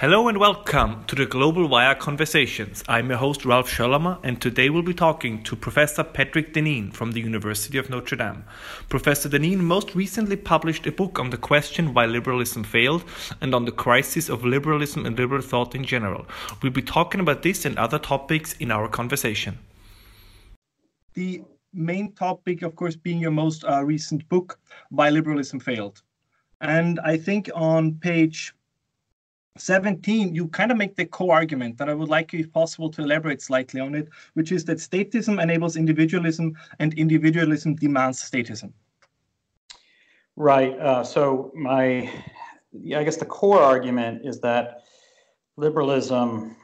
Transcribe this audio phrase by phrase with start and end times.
[0.00, 2.82] Hello and welcome to the Global Wire Conversations.
[2.88, 7.12] I'm your host Ralph Schoellhammer, and today we'll be talking to Professor Patrick Deneen from
[7.12, 8.42] the University of Notre Dame.
[8.88, 13.04] Professor Deneen most recently published a book on the question why liberalism failed
[13.42, 16.26] and on the crisis of liberalism and liberal thought in general.
[16.62, 19.58] We'll be talking about this and other topics in our conversation.
[21.12, 21.42] The
[21.74, 24.58] main topic, of course, being your most uh, recent book,
[24.88, 26.00] Why Liberalism Failed.
[26.62, 28.54] And I think on page
[29.56, 33.02] 17, you kind of make the co-argument that I would like you, if possible, to
[33.02, 38.72] elaborate slightly on it, which is that statism enables individualism and individualism demands statism.
[40.36, 40.78] Right.
[40.78, 42.10] Uh, so my,
[42.96, 44.84] I guess the core argument is that
[45.56, 46.56] liberalism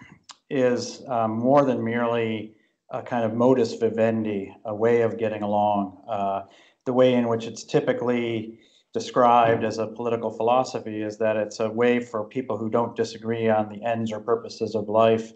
[0.49, 2.55] is um, more than merely
[2.91, 5.99] a kind of modus vivendi, a way of getting along.
[6.09, 6.43] Uh,
[6.85, 8.61] the way in which it's typically
[8.97, 13.47] described as a political philosophy is that it's a way for people who don't disagree
[13.47, 15.33] on the ends or purposes of life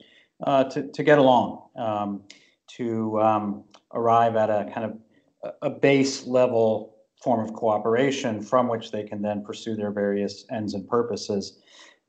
[0.47, 2.23] uh, to, to get along, um,
[2.67, 8.91] to um, arrive at a kind of a base level form of cooperation from which
[8.93, 11.59] they can then pursue their various ends and purposes.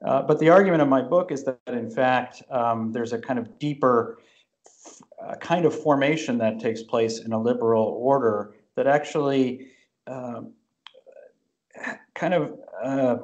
[0.05, 3.37] Uh, but the argument of my book is that, in fact, um, there's a kind
[3.37, 4.19] of deeper
[5.21, 9.67] uh, kind of formation that takes place in a liberal order that actually
[10.07, 10.53] um,
[12.21, 13.17] kind of uh,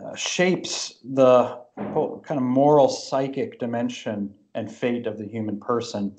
[0.00, 6.16] uh, shapes the kind of moral psychic dimension and fate of the human person.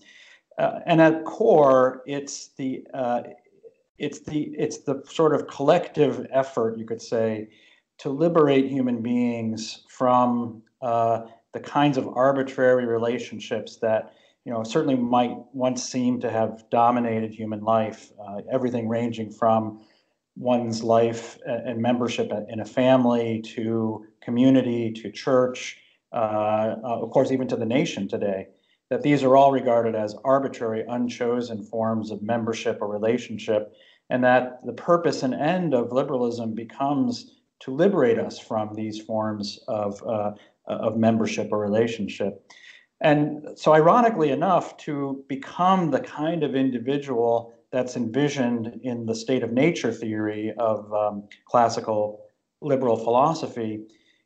[0.58, 3.22] Uh, and at core, it's the uh,
[3.98, 7.48] it's the it's the sort of collective effort, you could say,
[8.00, 11.22] to liberate human beings from uh,
[11.54, 17.34] the kinds of arbitrary relationships that you know certainly might once seem to have dominated
[17.34, 18.12] human life.
[18.22, 19.80] Uh, everything ranging from
[20.40, 25.78] one's life and membership in a family to community to church,
[26.14, 28.48] uh, uh, of course, even to the nation today,
[28.90, 33.74] that these are all regarded as arbitrary, unchosen forms of membership or relationship,
[34.10, 39.60] and that the purpose and end of liberalism becomes to liberate us from these forms
[39.68, 40.32] of, uh,
[40.68, 42.50] of membership or relationship.
[43.02, 49.44] And so, ironically enough, to become the kind of individual that's envisioned in the state
[49.44, 52.26] of nature theory of um, classical
[52.62, 53.82] liberal philosophy,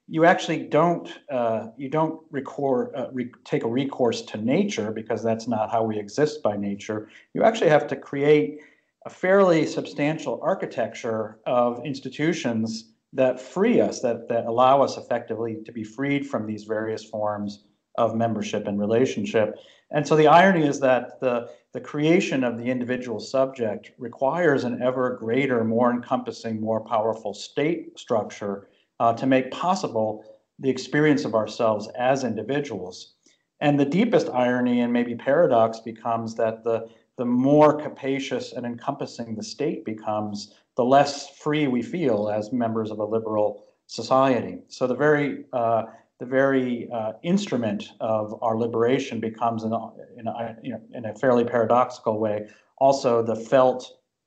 [0.07, 5.47] you actually don't uh, you don't uh, re- take a recourse to nature because that's
[5.47, 7.09] not how we exist by nature.
[7.33, 8.59] You actually have to create
[9.05, 15.71] a fairly substantial architecture of institutions that free us, that that allow us effectively to
[15.71, 17.63] be freed from these various forms
[17.95, 19.57] of membership and relationship.
[19.91, 24.81] And so the irony is that the, the creation of the individual subject requires an
[24.81, 30.25] ever greater, more encompassing, more powerful state structure uh, to make possible
[30.59, 33.13] the experience of ourselves as individuals.
[33.59, 39.35] And the deepest irony and maybe paradox becomes that the, the more capacious and encompassing
[39.35, 44.59] the state becomes, the less free we feel as members of a liberal society.
[44.69, 45.83] So the very uh,
[46.23, 51.03] the very uh, instrument of our liberation becomes, in a, in a, you know, in
[51.05, 52.47] a fairly paradoxical way,
[52.77, 53.81] also the felt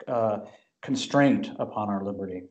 [0.06, 0.40] uh,
[0.82, 2.42] constraint upon our liberty.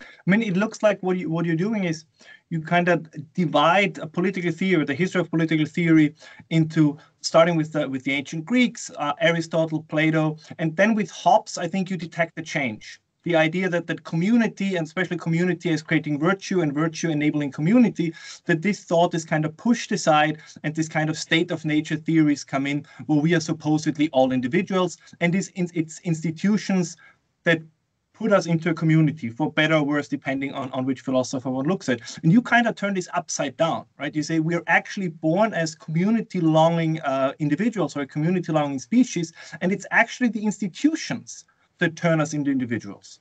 [0.00, 2.06] I mean, it looks like what you what you're doing is
[2.50, 2.98] you kind of
[3.34, 6.14] divide a political theory, the history of political theory,
[6.48, 11.58] into starting with the with the ancient Greeks, uh, Aristotle, Plato, and then with Hobbes,
[11.58, 15.82] I think you detect the change the idea that that community and especially community is
[15.82, 18.14] creating virtue and virtue enabling community
[18.46, 21.96] that this thought is kind of pushed aside and this kind of state of nature
[21.96, 26.96] theories come in where we are supposedly all individuals and these it's institutions
[27.44, 27.60] that
[28.14, 31.66] put us into a community for better or worse depending on, on which philosopher one
[31.66, 32.00] looks at.
[32.22, 34.14] And you kind of turn this upside down right?
[34.16, 39.34] You say we're actually born as community longing uh, individuals or a community longing species
[39.60, 41.44] and it's actually the institutions
[41.78, 43.20] that turn us into individuals.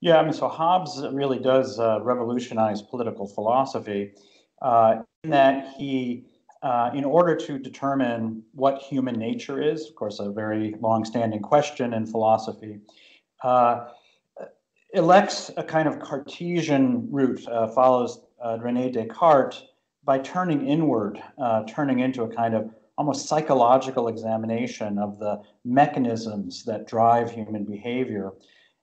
[0.00, 4.12] Yeah, I mean, so Hobbes really does uh, revolutionize political philosophy
[4.60, 6.26] uh, in that he,
[6.62, 11.94] uh, in order to determine what human nature is, of course, a very long-standing question
[11.94, 12.80] in philosophy,
[13.42, 13.86] uh,
[14.92, 19.62] elects a kind of Cartesian route, uh, follows uh, Rene Descartes
[20.04, 21.22] by turning inward,
[21.66, 28.32] turning into a kind of almost psychological examination of the mechanisms that drive human behavior.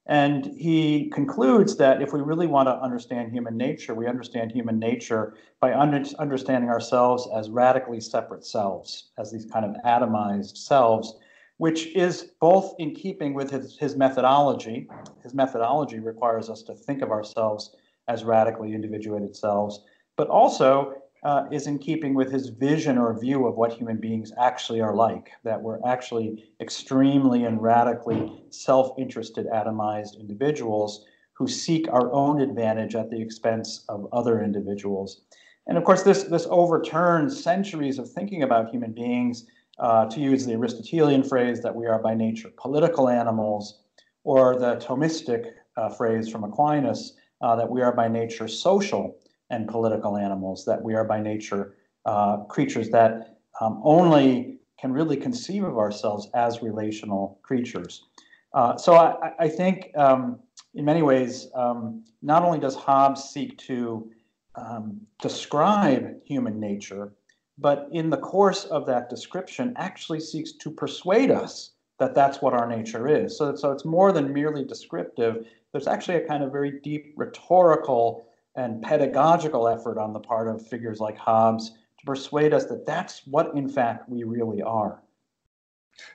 [0.07, 4.79] And he concludes that if we really want to understand human nature, we understand human
[4.79, 11.15] nature by under, understanding ourselves as radically separate selves, as these kind of atomized selves,
[11.57, 14.89] which is both in keeping with his, his methodology.
[15.21, 17.75] His methodology requires us to think of ourselves
[18.07, 19.81] as radically individuated selves,
[20.17, 24.31] but also uh, is in keeping with his vision or view of what human beings
[24.39, 31.88] actually are like, that we're actually extremely and radically self interested, atomized individuals who seek
[31.89, 35.21] our own advantage at the expense of other individuals.
[35.68, 39.45] And of course, this, this overturns centuries of thinking about human beings,
[39.79, 43.81] uh, to use the Aristotelian phrase that we are by nature political animals,
[44.23, 45.45] or the Thomistic
[45.77, 49.18] uh, phrase from Aquinas uh, that we are by nature social
[49.51, 51.75] and political animals, that we are by nature
[52.06, 58.06] uh, creatures that um, only can really conceive of ourselves as relational creatures.
[58.53, 60.39] Uh, so I, I think um,
[60.74, 64.09] in many ways, um, not only does Hobbes seek to
[64.56, 67.13] um, describe human nature,
[67.57, 72.54] but in the course of that description actually seeks to persuade us that that's what
[72.54, 73.38] our nature is.
[73.38, 75.45] So, so it's more than merely descriptive.
[75.71, 78.25] There's actually a kind of very deep rhetorical
[78.56, 83.25] and pedagogical effort on the part of figures like Hobbes to persuade us that that's
[83.27, 85.01] what, in fact, we really are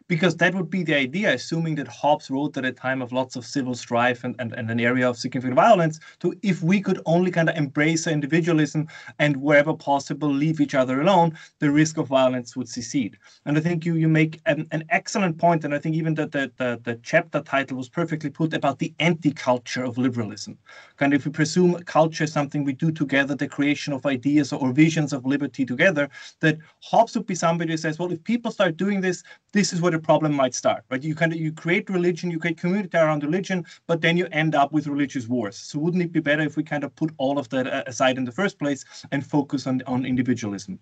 [0.09, 3.37] because that would be the idea, assuming that Hobbes wrote at a time of lots
[3.37, 7.01] of civil strife and, and, and an area of significant violence, to if we could
[7.07, 8.89] only kind of embrace individualism
[9.19, 13.17] and wherever possible leave each other alone, the risk of violence would secede.
[13.45, 16.33] And I think you you make an, an excellent point, and I think even that
[16.33, 20.59] the, the, the chapter title was perfectly put about the anti-culture of liberalism.
[20.97, 24.53] Kind of if we presume culture is something we do together, the creation of ideas
[24.53, 26.09] or visions of liberty together,
[26.41, 29.23] that Hobbes would be somebody who says, well, if people start doing this,
[29.53, 31.03] this is where the problem might start, right?
[31.03, 34.55] You kind of you create religion, you create community around religion, but then you end
[34.55, 35.57] up with religious wars.
[35.57, 38.19] So wouldn't it be better if we kind of put all of that uh, aside
[38.19, 40.79] in the first place and focus on on individualism?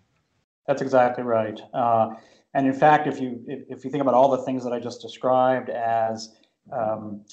[0.67, 1.61] That's exactly right.
[1.75, 2.15] Uh,
[2.55, 4.81] and in fact, if you if, if, you think about all the things that I
[4.81, 6.35] just described as
[6.73, 7.25] um,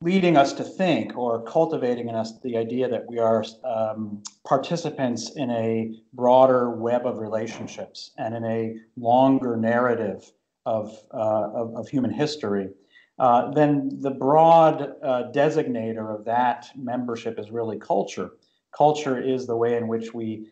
[0.00, 5.30] leading us to think or cultivating in us the idea that we are um, participants
[5.36, 10.32] in a broader web of relationships and in a longer narrative
[10.66, 12.68] of, uh, of, of, human history,
[13.18, 18.30] uh, then the broad uh, designator of that membership is really culture.
[18.76, 20.48] Culture is the way in which we,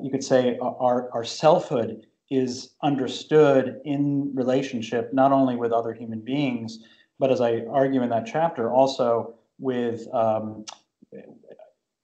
[0.00, 6.20] you could say, our, our selfhood is understood in relationship not only with other human
[6.20, 6.78] beings,
[7.18, 10.64] but as I argue in that chapter, also with um,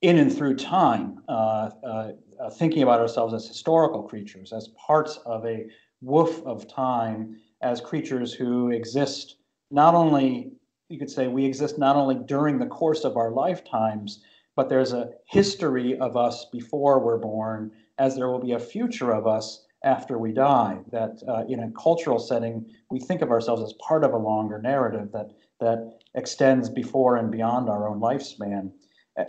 [0.03, 2.13] in and through time, uh, uh,
[2.53, 5.67] thinking about ourselves as historical creatures, as parts of a
[6.01, 9.37] woof of time, as creatures who exist
[9.71, 10.53] not only,
[10.89, 14.23] you could say, we exist not only during the course of our lifetimes,
[14.57, 19.13] but there's a history of us before we're born, as there will be a future
[19.13, 20.79] of us after we die.
[20.91, 24.61] That uh, in a cultural setting, we think of ourselves as part of a longer
[24.61, 25.31] narrative that
[25.61, 28.71] that extends before and beyond our own lifespan,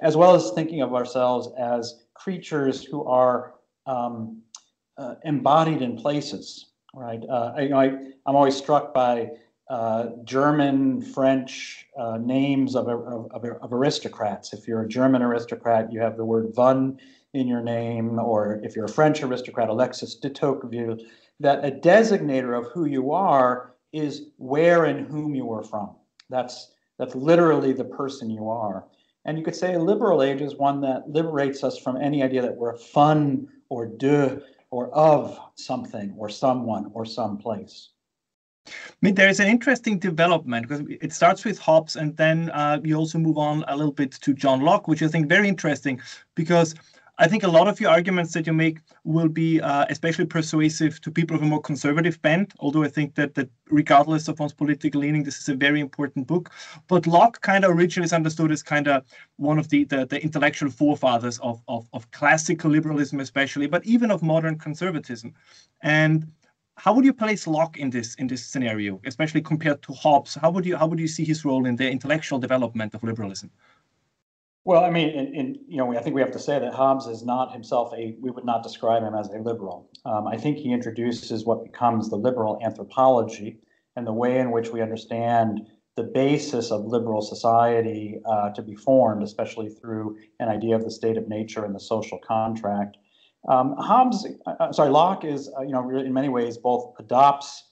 [0.02, 3.56] as well as thinking of ourselves as creatures who are
[3.88, 4.42] um,
[5.00, 6.68] uh, embodied in places.
[6.94, 7.24] Right?
[7.30, 7.86] Uh, I, I,
[8.26, 9.32] I'm always struck by
[9.70, 14.52] uh, German, French uh, names of, of, of, aristocrats.
[14.52, 16.98] If you're a German aristocrat, you have the word von
[17.34, 20.98] in your name, or if you're a French aristocrat, Alexis de Tocqueville,
[21.40, 25.96] that a designator of who you are is where and whom you are from.
[26.32, 28.86] That's, that's literally the person you are.
[29.26, 32.42] And you could say a liberal age is one that liberates us from any idea
[32.42, 37.90] that we're von or de or of something or someone or someplace.
[38.68, 38.72] I
[39.02, 42.96] mean, there is an interesting development because it starts with Hobbes and then uh, you
[42.96, 46.00] also move on a little bit to John Locke, which I think very interesting
[46.36, 46.76] because
[47.22, 51.02] I think a lot of your arguments that you make will be uh, especially persuasive
[51.02, 54.54] to people of a more conservative bent, although I think that, that regardless of one's
[54.54, 56.50] political leaning, this is a very important book.
[56.88, 59.04] But Locke kind of originally is understood as kind of
[59.36, 64.12] one of the, the, the intellectual forefathers of, of, of classical liberalism, especially, but even
[64.12, 65.34] of modern conservatism.
[65.82, 66.32] And
[66.78, 70.36] how would you place Locke in this in this scenario, especially compared to Hobbes?
[70.36, 73.52] How would you how would you see his role in the intellectual development of liberalism?
[74.70, 77.08] Well, I mean, in, in, you know, I think we have to say that Hobbes
[77.08, 78.16] is not himself a.
[78.22, 79.90] We would not describe him as a liberal.
[80.06, 83.58] Um, I think he introduces what becomes the liberal anthropology
[83.96, 85.62] and the way in which we understand
[85.96, 90.92] the basis of liberal society uh, to be formed, especially through an idea of the
[90.92, 92.98] state of nature and the social contract.
[93.48, 97.72] Um, Hobbes, uh, uh sorry, Locke is, uh, you know, in many ways both adopts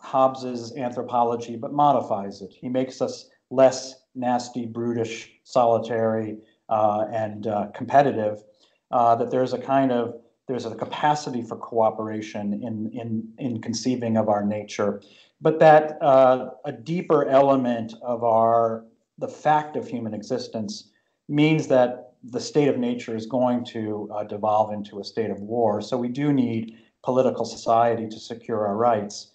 [0.00, 2.54] Hobbes's anthropology but modifies it.
[2.58, 8.42] He makes us less nasty, brutish, solitary, uh, and uh, competitive,
[8.90, 10.14] uh, that there's a kind of
[10.46, 15.02] there's a capacity for cooperation in in in conceiving of our nature,
[15.40, 18.84] but that uh, a deeper element of our
[19.18, 20.90] the fact of human existence
[21.28, 25.40] means that the state of nature is going to uh, devolve into a state of
[25.40, 25.80] war.
[25.80, 29.32] So we do need political society to secure our rights.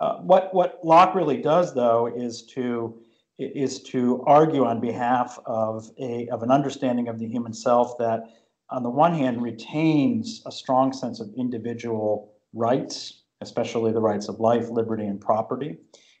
[0.00, 3.00] Uh, what what Locke really does, though, is to
[3.42, 8.24] is to argue on behalf of a of an understanding of the human self that,
[8.70, 14.40] on the one hand, retains a strong sense of individual rights, especially the rights of
[14.40, 15.78] life, liberty, and property.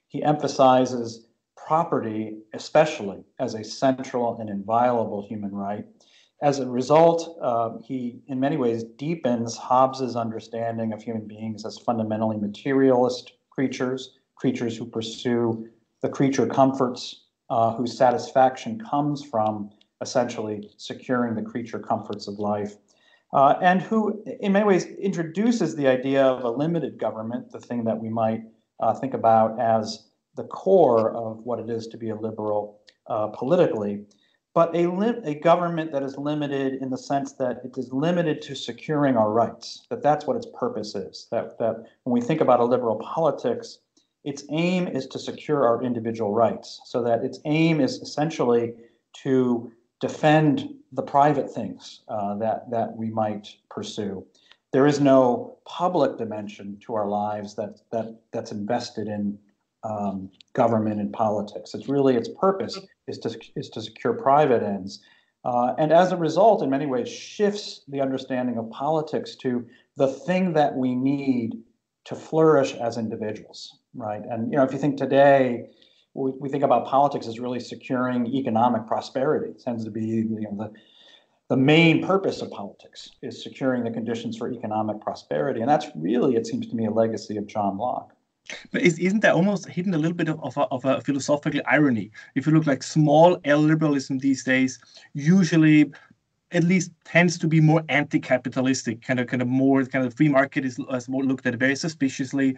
[0.08, 1.26] He emphasizes
[1.56, 5.86] property, especially as a central and inviolable human right.
[6.42, 11.78] As a result, uh, he, in many ways, deepens Hobbes's understanding of human beings as
[11.78, 15.68] fundamentally materialist creatures, creatures who pursue
[16.02, 22.76] the creature comforts, uh, whose satisfaction comes from essentially securing the creature comforts of life.
[23.32, 27.84] Uh, and who, in many ways, introduces the idea of a limited government, the thing
[27.84, 28.42] that we might
[28.80, 33.28] uh, think about as the core of what it is to be a liberal uh,
[33.28, 34.04] politically,
[34.54, 34.84] but a,
[35.24, 39.32] a government that is limited in the sense that it is limited to securing our
[39.32, 41.26] rights, that that's what its purpose is.
[41.30, 43.78] That, that when we think about a liberal politics,
[44.24, 48.74] its aim is to secure our individual rights, so that its aim is essentially
[49.24, 54.24] to defend the private things uh, that, that we might pursue.
[54.72, 59.38] There is no public dimension to our lives that, that, that's invested in
[59.84, 61.74] um, government and politics.
[61.74, 65.00] It's really its purpose is to is to secure private ends,
[65.44, 70.06] uh, and as a result, in many ways, shifts the understanding of politics to the
[70.06, 71.62] thing that we need
[72.04, 74.22] to flourish as individuals, right?
[74.28, 75.70] And you know, if you think today,
[76.14, 79.50] we, we think about politics as really securing economic prosperity.
[79.50, 80.72] It tends to be you know the
[81.48, 86.34] the main purpose of politics is securing the conditions for economic prosperity, and that's really,
[86.34, 88.14] it seems to me, a legacy of John Locke.
[88.70, 91.60] But is, not there almost hidden a little bit of, of, a, of a philosophical
[91.66, 92.10] irony?
[92.34, 94.78] If you look like small L liberalism these days,
[95.12, 95.92] usually
[96.52, 100.28] at least tends to be more anti-capitalistic, kind of kind of more kind of free
[100.28, 102.56] market is, is more looked at very suspiciously.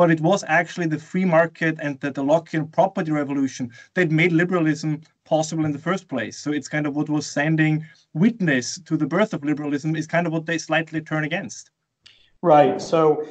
[0.00, 4.32] But it was actually the free market and the, the Lockean property revolution that made
[4.32, 6.38] liberalism possible in the first place.
[6.38, 10.26] So it's kind of what was sending witness to the birth of liberalism is kind
[10.26, 11.70] of what they slightly turn against.
[12.40, 12.80] Right.
[12.80, 13.26] So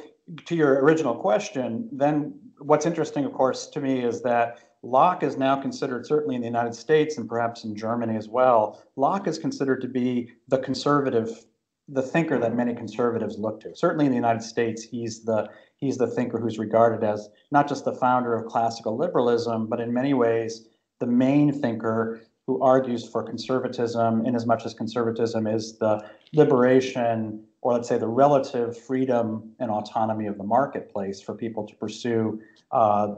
[0.46, 5.36] to your original question, then what's interesting, of course, to me is that Locke is
[5.36, 9.38] now considered, certainly in the United States and perhaps in Germany as well, Locke is
[9.38, 11.46] considered to be the conservative,
[11.92, 13.74] the thinker that many conservatives look to.
[13.74, 17.84] Certainly in the United States, he's the he's the thinker who's regarded as not just
[17.84, 20.68] the founder of classical liberalism, but in many ways
[21.00, 27.44] the main thinker who argues for conservatism in as much as conservatism is the liberation
[27.62, 32.40] or let's say the relative freedom and autonomy of the marketplace for people to pursue,
[32.72, 33.08] uh,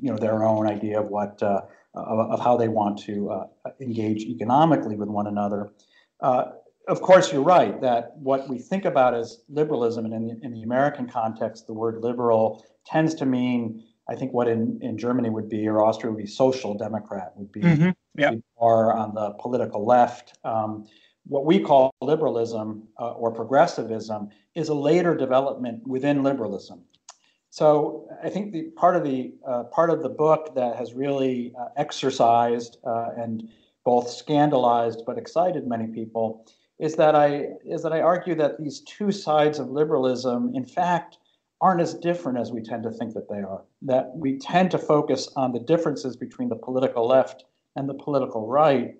[0.00, 1.62] you know, their own idea of what uh,
[1.94, 3.46] of, of, how they want to uh,
[3.80, 5.72] engage economically with one another.
[6.88, 10.52] Of course, you're right that what we think about as liberalism, and in the, in
[10.52, 15.28] the American context, the word liberal tends to mean, I think, what in, in Germany
[15.28, 17.90] would be or Austria would be social democrat, would be, mm-hmm.
[18.16, 18.32] yeah.
[18.58, 20.38] more on the political left.
[20.44, 20.86] Um,
[21.26, 26.80] what we call liberalism uh, or progressivism is a later development within liberalism.
[27.50, 31.52] So I think the part of the uh, part of the book that has really
[31.58, 33.48] uh, exercised uh, and
[33.84, 36.46] both scandalized but excited many people
[36.78, 41.18] is that I is that I argue that these two sides of liberalism, in fact,
[41.60, 43.62] aren't as different as we tend to think that they are.
[43.82, 47.44] That we tend to focus on the differences between the political left
[47.76, 48.96] and the political right,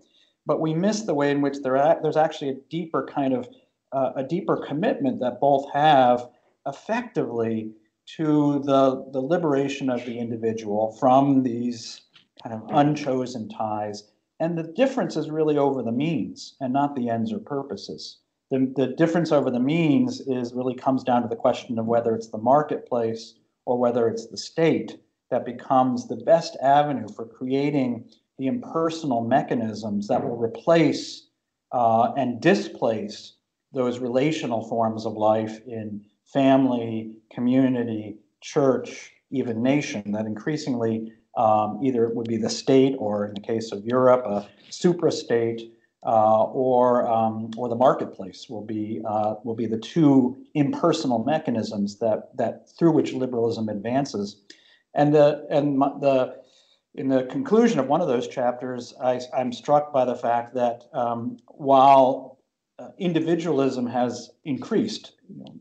[0.46, 3.48] but we miss the way in which there there's actually a deeper kind of
[3.92, 6.28] uh, a deeper commitment that both have
[6.66, 7.70] effectively
[8.16, 12.00] to the the liberation of the individual from these
[12.42, 17.08] kind of unchosen ties and the difference is really over the means and not the
[17.08, 18.18] ends or purposes.
[18.50, 22.14] The, the difference over the means is really comes down to the question of whether
[22.14, 23.34] it's the marketplace
[23.66, 24.98] or whether it's the state
[25.30, 31.28] that becomes the best avenue for creating the impersonal mechanisms that will replace
[31.72, 33.34] uh, and displace
[33.72, 42.04] those relational forms of life in family, community, church, even nation that increasingly um, either
[42.04, 45.70] it would be the state or in the case of Europe, a suprastate
[46.04, 51.98] uh, or um, or the marketplace will be uh, will be the two impersonal mechanisms
[52.00, 54.42] that that through which liberalism advances,
[54.94, 56.36] and the and the
[56.94, 60.84] in the conclusion of one of those chapters, I, am struck by the fact that
[60.92, 62.38] um, while
[62.80, 65.12] uh, individualism has increased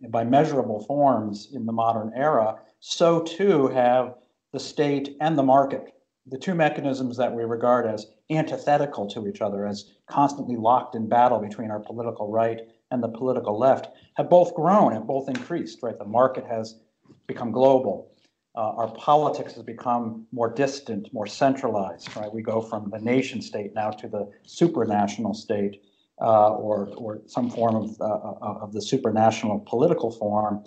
[0.09, 4.15] by measurable forms in the modern era, so too have
[4.53, 5.93] the state and the market.
[6.29, 11.07] the two mechanisms that we regard as antithetical to each other, as constantly locked in
[11.07, 12.59] battle between our political right
[12.91, 15.97] and the political left, have both grown, have both increased, right?
[15.97, 16.79] The market has
[17.27, 18.11] become global.
[18.55, 22.33] Uh, our politics has become more distant, more centralized, right?
[22.33, 25.81] We go from the nation state now to the supranational state
[26.19, 30.63] uh, or, or some form of, uh, uh of the supranational political form.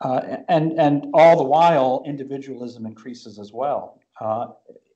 [0.00, 4.00] Uh, and, and all the while, individualism increases as well.
[4.20, 4.48] Uh,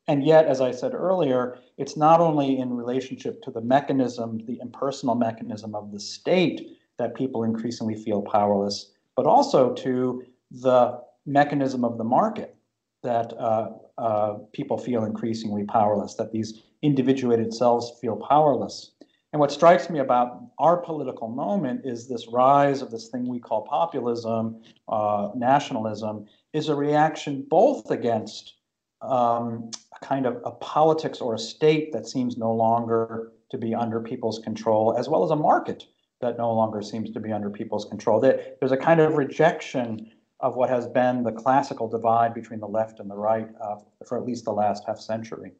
[0.08, 4.58] and yet, as I said earlier, it's not only in relationship to the mechanism, the
[4.60, 11.84] impersonal mechanism of the state that people increasingly feel powerless, but also to the mechanism
[11.84, 12.56] of the market
[13.02, 18.92] that uh, uh, people feel increasingly powerless, that these individuated selves feel powerless.
[19.32, 23.38] And what strikes me about our political moment is this rise of this thing we
[23.38, 28.54] call populism, uh, nationalism, is a reaction both against
[29.02, 33.74] um, a kind of a politics or a state that seems no longer to be
[33.74, 35.84] under people's control, as well as a market
[36.20, 38.20] that no longer seems to be under people's control.
[38.20, 40.10] There's a kind of rejection
[40.40, 44.18] of what has been the classical divide between the left and the right uh, for
[44.18, 45.52] at least the last half century.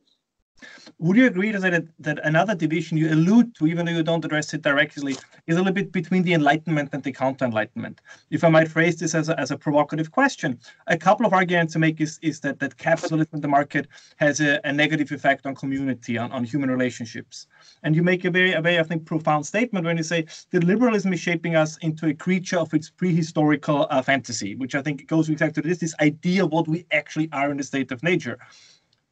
[0.99, 4.53] Would you agree that that another division you allude to, even though you don't address
[4.53, 8.01] it directly, is a little bit between the Enlightenment and the counter-Enlightenment?
[8.31, 11.73] If I might phrase this as a, as a provocative question, a couple of arguments
[11.73, 15.47] to make is, is that, that capitalism in the market has a, a negative effect
[15.47, 17.47] on community, on, on human relationships.
[17.83, 20.65] And you make a very, a very, I think, profound statement when you say that
[20.65, 25.07] liberalism is shaping us into a creature of its prehistorical uh, fantasy, which I think
[25.07, 28.03] goes exactly to this, this idea of what we actually are in the state of
[28.03, 28.39] nature.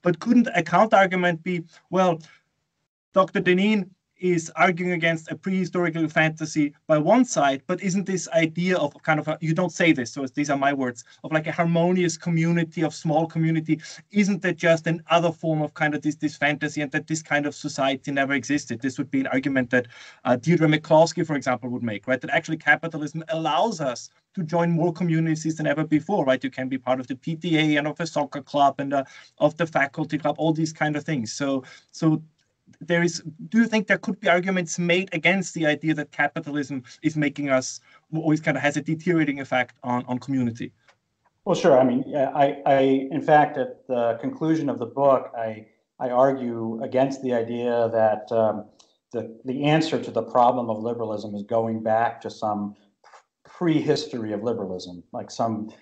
[0.02, 2.20] But couldn't a counter argument be, well,
[3.14, 3.40] Dr.
[3.40, 8.92] Deneen is arguing against a prehistorical fantasy by one side, but isn't this idea of
[9.02, 11.52] kind of a, you don't say this, so these are my words, of like a
[11.52, 16.36] harmonious community of small community, isn't that just another form of kind of this this
[16.36, 18.80] fantasy and that this kind of society never existed?
[18.80, 19.88] This would be an argument that
[20.24, 22.20] uh, Deirdre McCloskey, for example, would make, right?
[22.20, 26.42] That actually capitalism allows us to join more communities than ever before, right?
[26.42, 29.04] You can be part of the PTA and of a soccer club and uh,
[29.38, 31.32] of the faculty club, all these kind of things.
[31.32, 32.22] So, so
[32.80, 33.22] there is.
[33.48, 37.50] Do you think there could be arguments made against the idea that capitalism is making
[37.50, 37.80] us
[38.14, 40.72] always kind of has a deteriorating effect on on community?
[41.44, 41.80] Well, sure.
[41.80, 45.66] I mean, I, I, in fact, at the conclusion of the book, I,
[45.98, 48.66] I argue against the idea that um,
[49.12, 52.76] the, the answer to the problem of liberalism is going back to some
[53.46, 55.72] prehistory of liberalism, like some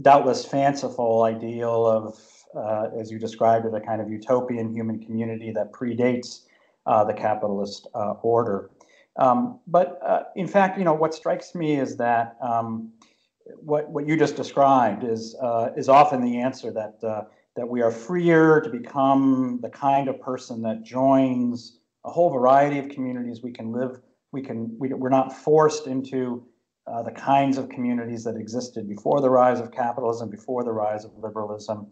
[0.00, 2.18] doubtless fanciful ideal of,
[2.56, 6.42] uh, as you described it, a kind of utopian human community that predates
[6.86, 8.70] uh, the capitalist uh, order.
[9.16, 12.92] Um, but uh, in fact, you know, what strikes me is that um,
[13.56, 17.00] what what you just described is uh, is often the answer that
[17.56, 22.78] that we are freer to become the kind of person that joins a whole variety
[22.78, 23.42] of communities.
[23.42, 24.00] We can live.
[24.32, 24.76] We can.
[24.78, 26.44] We, we're not forced into
[26.86, 31.04] uh, the kinds of communities that existed before the rise of capitalism, before the rise
[31.04, 31.86] of liberalism.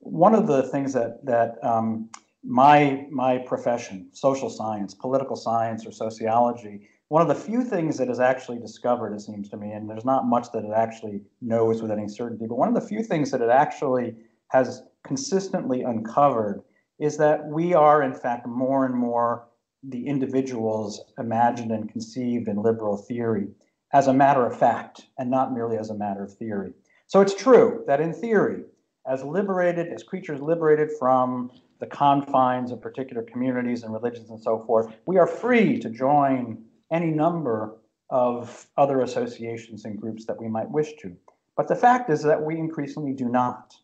[0.00, 2.10] One of the things that that um,
[2.44, 8.08] my my profession, social science, political science, or sociology, one of the few things that
[8.08, 11.82] is actually discovered, it seems to me, and there's not much that it actually knows
[11.82, 14.14] with any certainty, but one of the few things that it actually
[14.48, 16.62] has consistently uncovered
[16.98, 19.48] is that we are, in fact, more and more
[19.82, 23.48] the individuals imagined and conceived in liberal theory
[23.92, 26.72] as a matter of fact and not merely as a matter of theory.
[27.06, 28.64] So it's true that in theory,
[29.08, 34.62] as liberated, as creatures liberated from the confines of particular communities and religions and so
[34.66, 37.76] forth, we are free to join any number
[38.10, 41.16] of other associations and groups that we might wish to.
[41.56, 43.74] But the fact is that we increasingly do not.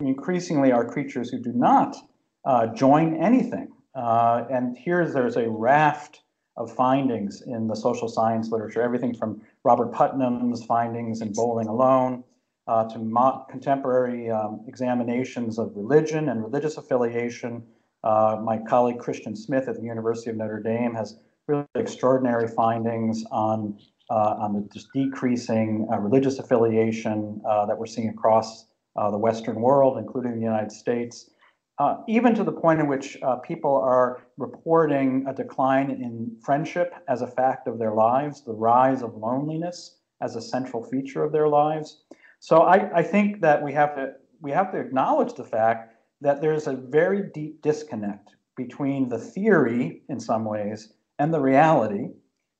[0.00, 1.96] We increasingly are creatures who do not
[2.44, 3.72] uh, join anything.
[3.94, 6.22] Uh, and here there's a raft
[6.56, 12.24] of findings in the social science literature, everything from Robert Putnam's findings in Bowling Alone
[12.68, 17.62] uh, to contemporary um, examinations of religion and religious affiliation.
[18.04, 23.24] Uh, my colleague Christian Smith at the University of Notre Dame has really extraordinary findings
[23.32, 23.78] on
[24.10, 28.66] uh, on the just decreasing uh, religious affiliation uh, that we're seeing across
[29.12, 31.30] the Western world, including the United States
[31.78, 36.92] uh, even to the point in which uh, people are reporting a decline in friendship
[37.08, 41.30] as a fact of their lives, the rise of loneliness as a central feature of
[41.30, 42.02] their lives.
[42.40, 46.40] So I, I think that we have to we have to acknowledge the fact that
[46.40, 52.08] there's a very deep disconnect between the theory, in some ways, and the reality.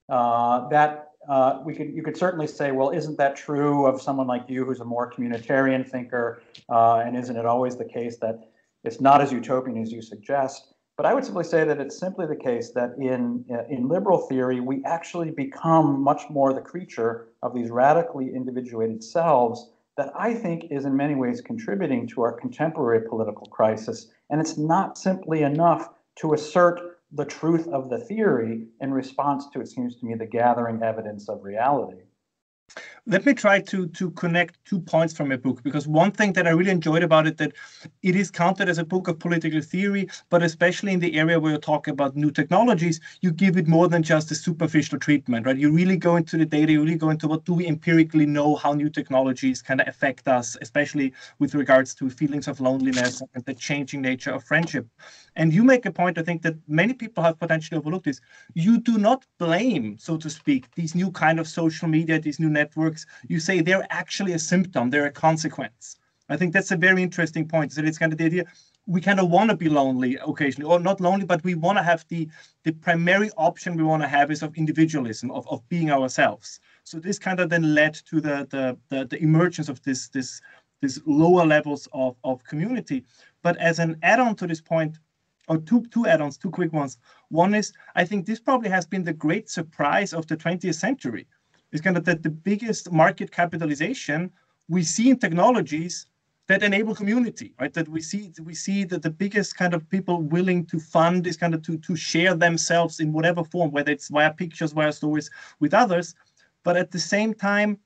[0.08, 4.26] Uh, that uh, we could you could certainly say, well, isn't that true of someone
[4.26, 6.42] like you who's a more communitarian thinker?
[6.68, 8.48] Uh, and isn't it always the case that
[8.84, 10.72] it's not as utopian as you suggest.
[10.96, 14.60] But I would simply say that it's simply the case that in, in liberal theory,
[14.60, 20.70] we actually become much more the creature of these radically individuated selves that I think
[20.70, 24.08] is in many ways contributing to our contemporary political crisis.
[24.30, 26.80] And it's not simply enough to assert
[27.12, 31.28] the truth of the theory in response to, it seems to me, the gathering evidence
[31.28, 32.02] of reality
[33.06, 36.46] let me try to to connect two points from your book because one thing that
[36.46, 37.52] I really enjoyed about it that
[38.02, 41.52] it is counted as a book of political theory, but especially in the area where
[41.52, 45.56] you talk about new technologies, you give it more than just a superficial treatment, right?
[45.56, 48.56] You really go into the data, you really go into what do we empirically know
[48.56, 53.44] how new technologies kind of affect us, especially with regards to feelings of loneliness and
[53.44, 54.86] the changing nature of friendship.
[55.36, 58.20] And you make a point, I think, that many people have potentially overlooked is
[58.54, 62.50] you do not blame, so to speak, these new kind of social media, these new
[62.60, 63.06] networks.
[63.32, 65.96] You say they're actually a symptom, they're a consequence.
[66.28, 67.74] I think that's a very interesting point.
[67.74, 68.44] That it's kind of the idea
[68.88, 71.84] we kind of want to be lonely occasionally, or not lonely, but we want to
[71.84, 72.26] have the
[72.64, 76.58] the primary option we want to have is of individualism, of, of being ourselves.
[76.84, 80.40] So this kind of then led to the the the, the emergence of this this
[80.80, 83.04] this lower levels of, of community.
[83.42, 84.98] But as an add-on to this point,
[85.48, 86.98] or two two add-ons, two quick ones.
[87.28, 91.26] One is I think this probably has been the great surprise of the 20th century.
[91.72, 94.30] It's kind of that the biggest market capitalization
[94.68, 96.06] we see in technologies
[96.46, 97.72] that enable community, right?
[97.74, 101.36] That we see we see that the biggest kind of people willing to fund is
[101.36, 105.30] kind of to to share themselves in whatever form, whether it's via pictures, via stories
[105.60, 106.14] with others.
[106.64, 107.78] But at the same time,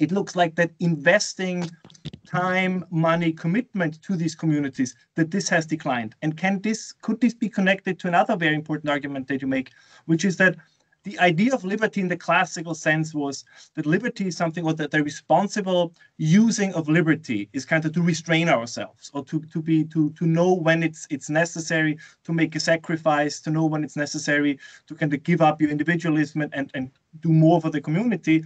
[0.00, 1.68] it looks like that investing
[2.26, 6.14] time, money, commitment to these communities, that this has declined.
[6.22, 9.70] And can this could this be connected to another very important argument that you make,
[10.06, 10.56] which is that
[11.04, 14.90] the idea of liberty in the classical sense was that liberty is something or that
[14.90, 19.84] the responsible using of liberty is kind of to restrain ourselves or to, to be
[19.84, 23.96] to to know when it's it's necessary to make a sacrifice to know when it's
[23.96, 27.80] necessary to kind of give up your individualism and, and, and do more for the
[27.80, 28.44] community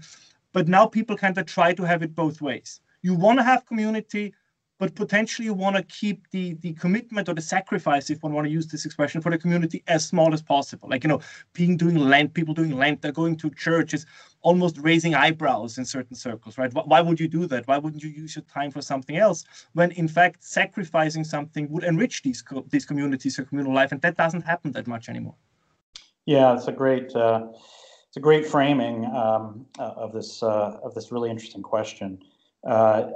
[0.57, 2.81] but now people kind of try to have it both ways.
[3.03, 4.33] You want to have community,
[4.79, 8.47] but potentially you want to keep the the commitment or the sacrifice, if one want
[8.47, 10.89] to use this expression, for the community as small as possible.
[10.89, 11.21] Like you know,
[11.53, 14.07] being doing Lent, people doing Lent, they're going to church is
[14.43, 16.73] almost raising eyebrows in certain circles, right?
[16.73, 17.67] Why would you do that?
[17.67, 21.85] Why wouldn't you use your time for something else when in fact sacrificing something would
[21.85, 25.35] enrich these co- these communities or communal life, and that doesn't happen that much anymore.
[26.27, 27.15] Yeah, it's a great.
[27.15, 27.49] Uh
[28.17, 32.19] it's a great framing um, uh, of this uh, of this really interesting question.
[32.67, 33.11] Uh,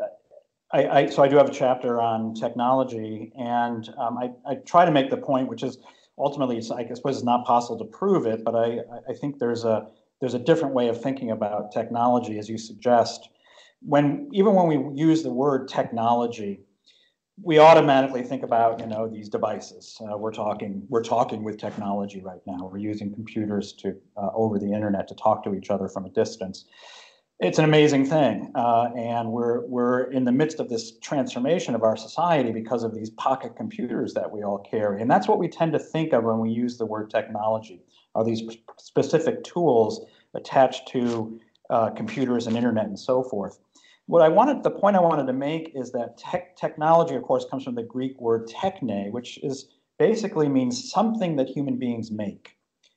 [0.73, 4.85] I, I, so I do have a chapter on technology, and um, I, I, try
[4.85, 5.79] to make the point, which is
[6.17, 6.61] ultimately, I
[6.95, 9.89] suppose, it's not possible to prove it, but I, I think there's a
[10.21, 13.31] there's a different way of thinking about technology, as you suggest.
[13.81, 16.61] When even when we use the word technology,
[17.43, 20.01] we automatically think about you know these devices.
[20.01, 22.69] Uh, we're talking we're talking with technology right now.
[22.71, 26.11] We're using computers to uh, over the internet to talk to each other from a
[26.11, 26.67] distance.
[27.41, 31.83] It's an amazing thing, uh, and we're we're in the midst of this transformation of
[31.83, 35.49] our society because of these pocket computers that we all carry, and that's what we
[35.49, 37.83] tend to think of when we use the word technology.
[38.15, 38.43] Are these
[38.79, 43.59] specific tools attached to uh, computers and internet and so forth?
[44.11, 47.47] what I wanted, the point I wanted to make is that tech, technology, of course,
[47.49, 49.69] comes from the Greek word techne, which is
[50.01, 52.57] basically means something that human beings make.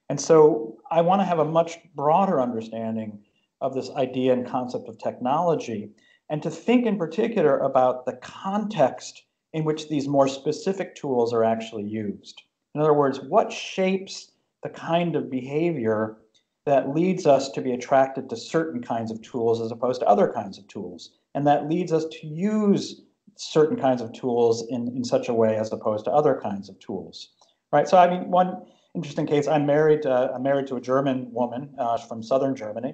[0.10, 3.19] And so I want to have a much broader understanding
[3.63, 5.89] of this idea and concept of technology,
[6.30, 9.23] and to think in particular about the context
[9.54, 12.41] in which these more specific tools are actually used.
[12.76, 14.32] In other words, what shapes
[14.63, 16.17] the kind of behavior
[16.65, 20.32] that leads us to be attracted to certain kinds of tools as opposed to other
[20.32, 21.17] kinds of tools.
[21.36, 23.02] And that leads us to use
[23.36, 26.80] certain kinds of tools in, in such a way as opposed to other kinds of
[26.80, 27.30] tools.
[27.71, 27.88] Right.
[27.88, 31.73] So I mean, one interesting case, I'm married, uh, I'm married to a German woman
[31.78, 32.93] uh, from southern Germany.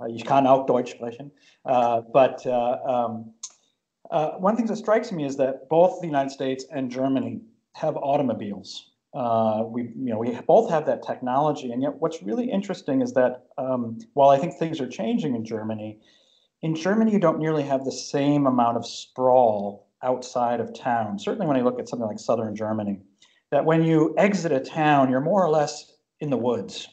[0.00, 1.30] Uh, ich kann auch Deutsch sprechen.
[1.64, 3.34] Uh, but uh, um,
[4.38, 7.40] one thing that strikes me is that both the United States and Germany
[7.74, 8.90] have automobiles.
[9.12, 13.12] Uh, we, you know, we both have that technology, and yet what's really interesting is
[13.12, 15.98] that um, while I think things are changing in Germany,
[16.62, 21.18] in Germany you don't nearly have the same amount of sprawl outside of town.
[21.18, 23.00] Certainly, when I look at something like southern Germany,
[23.50, 26.88] that when you exit a town, you're more or less in the woods.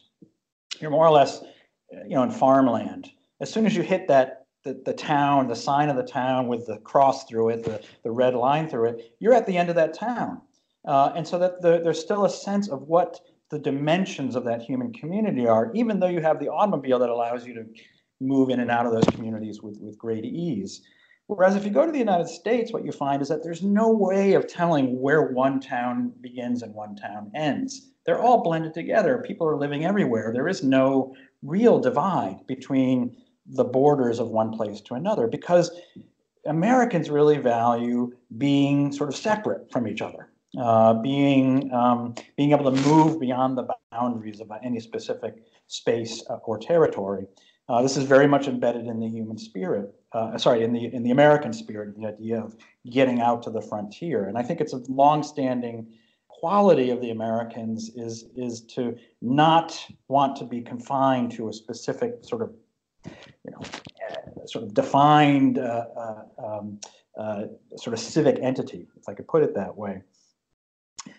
[0.80, 1.42] You're more or less,
[1.90, 3.10] you know, in farmland.
[3.40, 6.66] As soon as you hit that the, the town, the sign of the town with
[6.66, 9.76] the cross through it, the, the red line through it, you're at the end of
[9.76, 10.40] that town.
[10.84, 13.20] Uh, and so that the, there's still a sense of what
[13.50, 17.46] the dimensions of that human community are, even though you have the automobile that allows
[17.46, 17.64] you to
[18.20, 20.82] move in and out of those communities with, with great ease.
[21.28, 23.90] Whereas if you go to the United States, what you find is that there's no
[23.90, 27.90] way of telling where one town begins and one town ends.
[28.06, 29.22] They're all blended together.
[29.26, 30.32] People are living everywhere.
[30.32, 35.70] There is no real divide between the borders of one place to another because
[36.46, 42.70] Americans really value being sort of separate from each other, uh, being um, being able
[42.70, 47.26] to move beyond the boundaries of any specific space uh, or territory.
[47.68, 49.94] Uh, this is very much embedded in the human spirit.
[50.12, 52.56] Uh, sorry, in the in the American spirit, the idea of
[52.90, 55.86] getting out to the frontier, and I think it's a long-standing
[56.38, 62.18] quality of the Americans is is to not want to be confined to a specific
[62.22, 62.50] sort of
[63.44, 63.60] you know
[64.46, 66.80] sort of defined uh, uh, um,
[67.18, 67.44] uh,
[67.76, 70.02] sort of civic entity, if I could put it that way.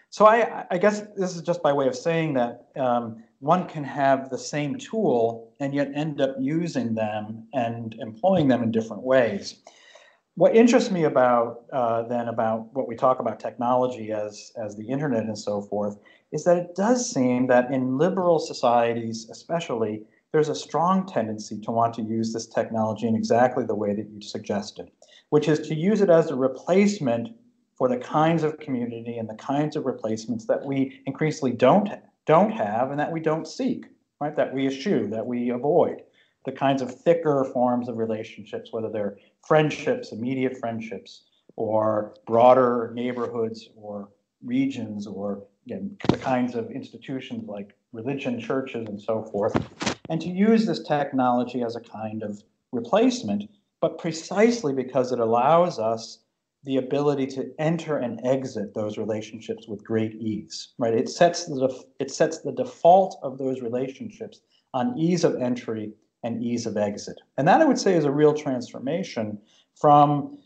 [0.09, 3.83] So I, I guess this is just by way of saying that um, one can
[3.83, 9.03] have the same tool and yet end up using them and employing them in different
[9.03, 9.61] ways.
[10.35, 14.87] What interests me about uh, then about what we talk about technology as as the
[14.87, 15.97] internet and so forth
[16.31, 21.71] is that it does seem that in liberal societies, especially, there's a strong tendency to
[21.71, 24.91] want to use this technology in exactly the way that you suggested,
[25.29, 27.29] which is to use it as a replacement
[27.75, 31.89] for the kinds of community and the kinds of replacements that we increasingly don't
[32.25, 33.87] don't have and that we don't seek,
[34.21, 34.35] right?
[34.35, 36.03] That we eschew, that we avoid.
[36.45, 41.23] The kinds of thicker forms of relationships, whether they're friendships, immediate friendships,
[41.55, 44.09] or broader neighborhoods or
[44.43, 49.55] regions, or again, the kinds of institutions like religion, churches, and so forth,
[50.09, 53.49] and to use this technology as a kind of replacement,
[53.81, 56.19] but precisely because it allows us
[56.63, 60.93] the ability to enter and exit those relationships with great ease, right?
[60.93, 64.41] It sets the it sets the default of those relationships
[64.73, 67.19] on ease of entry and ease of exit.
[67.37, 69.39] And that I would say is a real transformation
[69.75, 70.37] from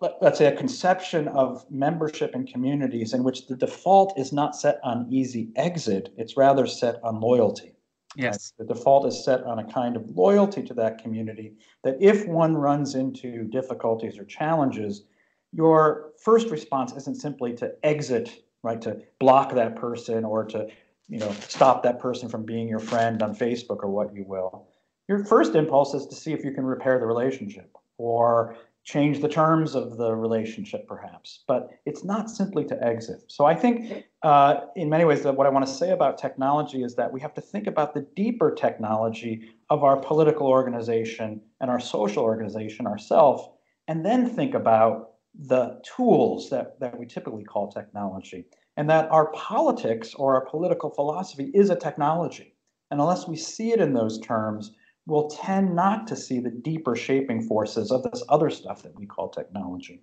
[0.00, 4.56] let, us say a conception of membership in communities in which the default is not
[4.56, 7.74] set on easy exit, it's rather set on loyalty.
[8.16, 8.52] Yes.
[8.58, 8.66] Right?
[8.66, 12.56] The default is set on a kind of loyalty to that community that if one
[12.56, 15.04] runs into difficulties or challenges,
[15.52, 20.68] your first response isn't simply to exit, right, to block that person or to,
[21.08, 24.68] you know, stop that person from being your friend on Facebook or what you will.
[25.08, 29.28] Your first impulse is to see if you can repair the relationship or change the
[29.28, 31.44] terms of the relationship, perhaps.
[31.48, 33.24] But it's not simply to exit.
[33.28, 36.82] So I think, uh, in many ways, that what I want to say about technology
[36.82, 41.70] is that we have to think about the deeper technology of our political organization and
[41.70, 43.48] our social organization ourselves,
[43.88, 48.44] and then think about the tools that, that we typically call technology,
[48.76, 52.54] and that our politics or our political philosophy is a technology.
[52.90, 54.72] And unless we see it in those terms,
[55.06, 59.06] we'll tend not to see the deeper shaping forces of this other stuff that we
[59.06, 60.02] call technology.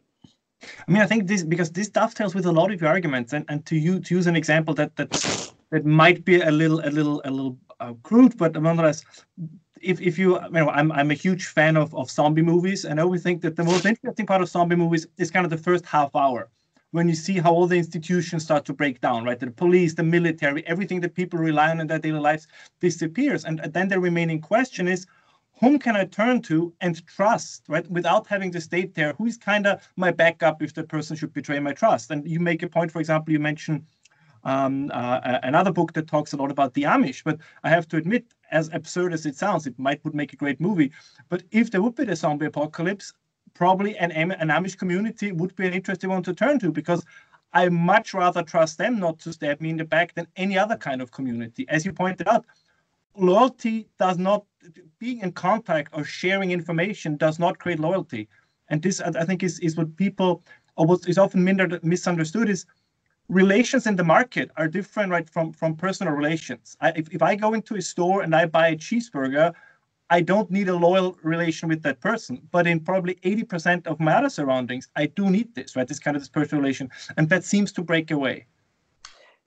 [0.88, 3.46] I mean, I think this because this dovetails with a lot of your arguments, and,
[3.50, 5.10] and to you to use an example that that
[5.72, 9.04] that might be a little a little a little uh, crude, but nonetheless,
[9.82, 13.00] if, if you, you know, I'm, I'm a huge fan of, of zombie movies, and
[13.00, 15.58] I always think that the most interesting part of zombie movies is kind of the
[15.58, 16.50] first half hour
[16.92, 19.40] when you see how all the institutions start to break down, right?
[19.40, 22.48] The police, the military, everything that people rely on in their daily lives
[22.80, 23.46] disappears.
[23.46, 25.08] And then the remaining question is,
[25.60, 27.90] whom can I turn to and trust, right?
[27.90, 31.34] Without having the state there, who is kind of my backup if the person should
[31.34, 32.12] betray my trust?
[32.12, 33.86] And you make a point, for example, you mentioned
[34.44, 37.24] um, uh, another book that talks a lot about the Amish.
[37.24, 40.36] But I have to admit, as absurd as it sounds, it might would make a
[40.36, 40.92] great movie.
[41.30, 43.14] But if there would be the zombie apocalypse,
[43.54, 47.06] probably an, an Amish community would be an interesting one to turn to because
[47.54, 50.78] I much rather trust them not to stab me in the back than any other
[50.78, 51.66] kind of community.
[51.70, 52.46] As you pointed out,
[53.18, 54.46] loyalty does not
[55.00, 58.30] being in contact or sharing information does not create loyalty.
[58.70, 60.44] And this I think is, is what people
[60.78, 61.44] or what is often
[61.84, 62.66] misunderstood is
[63.28, 67.34] relations in the market are different right from from personal relations I, if, if i
[67.36, 69.54] go into a store and i buy a cheeseburger
[70.12, 74.14] i don't need a loyal relation with that person but in probably 80% of my
[74.14, 77.44] other surroundings i do need this right this kind of this personal relation and that
[77.44, 78.46] seems to break away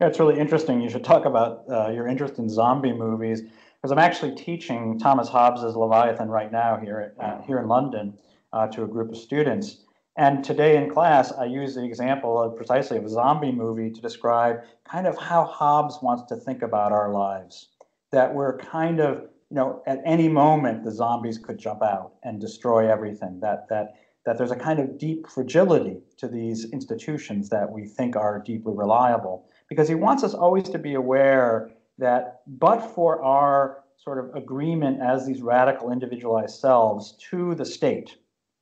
[0.01, 3.93] yeah it's really interesting you should talk about uh, your interest in zombie movies because
[3.93, 8.19] i'm actually teaching thomas hobbes's leviathan right now here at, uh, here in london
[8.53, 9.85] uh, to a group of students
[10.17, 14.01] and today in class, I use the example of precisely of a zombie movie to
[14.01, 17.71] describe kind of how Hobbes wants to think about our lives.
[18.13, 22.41] That we're kind of, you know, at any moment the zombies could jump out and
[22.41, 23.39] destroy everything.
[23.39, 23.95] That that
[24.27, 28.75] that there's a kind of deep fragility to these institutions that we think are deeply
[28.75, 29.49] reliable.
[29.69, 35.01] Because he wants us always to be aware that but for our sort of agreement
[35.01, 38.17] as these radical individualized selves to the state,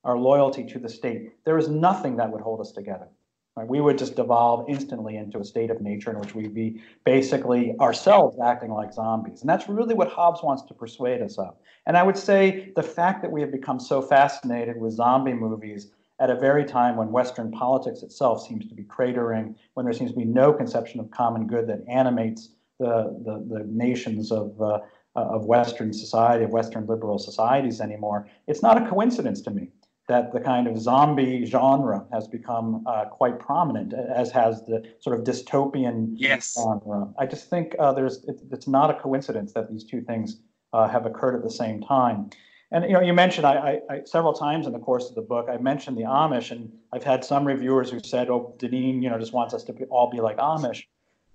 [0.04, 3.08] our loyalty to the state, there is nothing that would hold us together.
[3.54, 3.68] Right?
[3.68, 7.76] We would just devolve instantly into a state of nature in which we'd be basically
[7.80, 9.42] ourselves acting like zombies.
[9.42, 11.56] And that's really what Hobbes wants to persuade us of.
[11.86, 15.90] And I would say the fact that we have become so fascinated with zombie movies
[16.18, 20.12] at a very time when Western politics itself seems to be cratering, when there seems
[20.12, 24.78] to be no conception of common good that animates the, the, the nations of, uh,
[25.14, 29.68] of Western society, of Western liberal societies anymore, it's not a coincidence to me
[30.08, 35.18] that the kind of zombie genre has become uh, quite prominent, as has the sort
[35.18, 36.54] of dystopian yes.
[36.54, 37.08] genre.
[37.18, 40.40] I just think uh, there's it, it's not a coincidence that these two things
[40.72, 42.30] uh, have occurred at the same time.
[42.72, 45.22] And you know, you mentioned I, I, I, several times in the course of the
[45.22, 45.48] book.
[45.48, 49.18] I mentioned the Amish, and I've had some reviewers who said, "Oh, Deneen, you know,
[49.18, 50.84] just wants us to be, all be like Amish."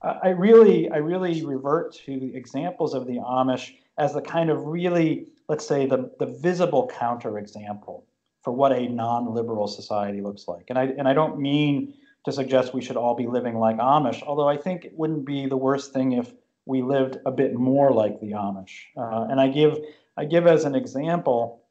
[0.01, 5.25] I really, I really revert to examples of the Amish as the kind of really,
[5.47, 8.03] let's say, the the visible counterexample
[8.47, 10.67] for what a non-liberal society looks like.
[10.69, 14.23] And I and I don't mean to suggest we should all be living like Amish,
[14.23, 16.31] although I think it wouldn't be the worst thing if
[16.65, 18.85] we lived a bit more like the Amish.
[18.95, 19.77] Uh, and I give
[20.15, 21.61] I give as an example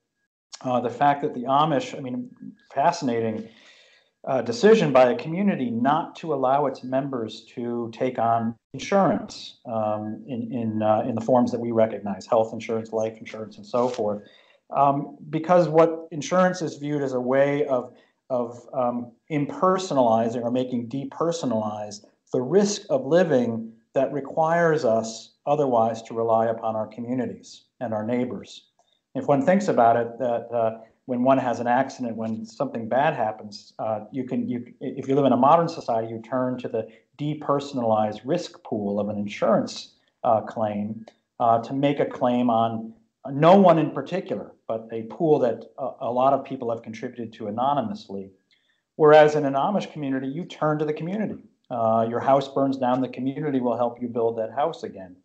[0.61, 2.29] uh, the fact that the Amish, I mean,
[2.75, 3.49] fascinating
[4.29, 10.23] uh, decision by a community not to allow its members to take on insurance um,
[10.29, 13.89] in in uh, in the forms that we recognize, health insurance, life insurance, and so
[13.89, 14.25] forth
[14.71, 17.93] um, because what insurance is viewed as a way of,
[18.31, 26.15] of um, impersonalizing or making depersonalized the risk of living that requires us otherwise to
[26.15, 28.69] rely upon our communities and our neighbors.
[29.15, 33.15] If one thinks about it, that uh, when one has an accident, when something bad
[33.15, 36.69] happens, uh, you can, you, if you live in a modern society, you turn to
[36.69, 41.07] the depersonalized risk pool of an insurance uh, claim
[41.41, 42.93] uh, to make a claim on
[43.31, 47.33] no one in particular, but a pool that a, a, lot of people have contributed
[47.35, 48.31] to anonymously.
[48.97, 51.45] Whereas in an Amish community, you turn to the community.
[51.71, 55.17] Uh, your house burns down, the community will help you build that house again.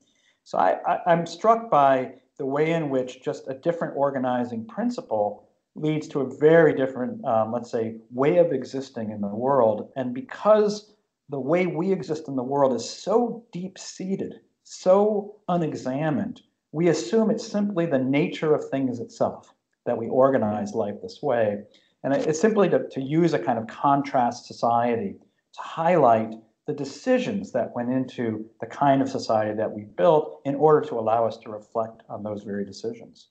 [0.43, 5.47] So I, I, I'm struck by the way in which just a different organizing principle
[5.75, 9.91] leads to a very different, um, let's say, way of existing in the world.
[9.95, 10.93] And because
[11.29, 17.29] the way we exist in the world is so deep seated, so unexamined, we assume
[17.29, 19.53] it's simply the nature of things itself
[19.85, 21.63] that we organize life this way.
[22.03, 25.15] And it's simply to, to use a kind of contrast society
[25.53, 26.33] to highlight
[26.67, 30.95] the decisions that went into the kind of society that we built in order to
[30.95, 33.29] allow us to reflect on those very decisions.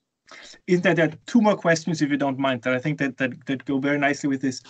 [0.67, 3.17] Is that there are two more questions, if you don't mind, that I think that,
[3.17, 4.61] that, that go very nicely with this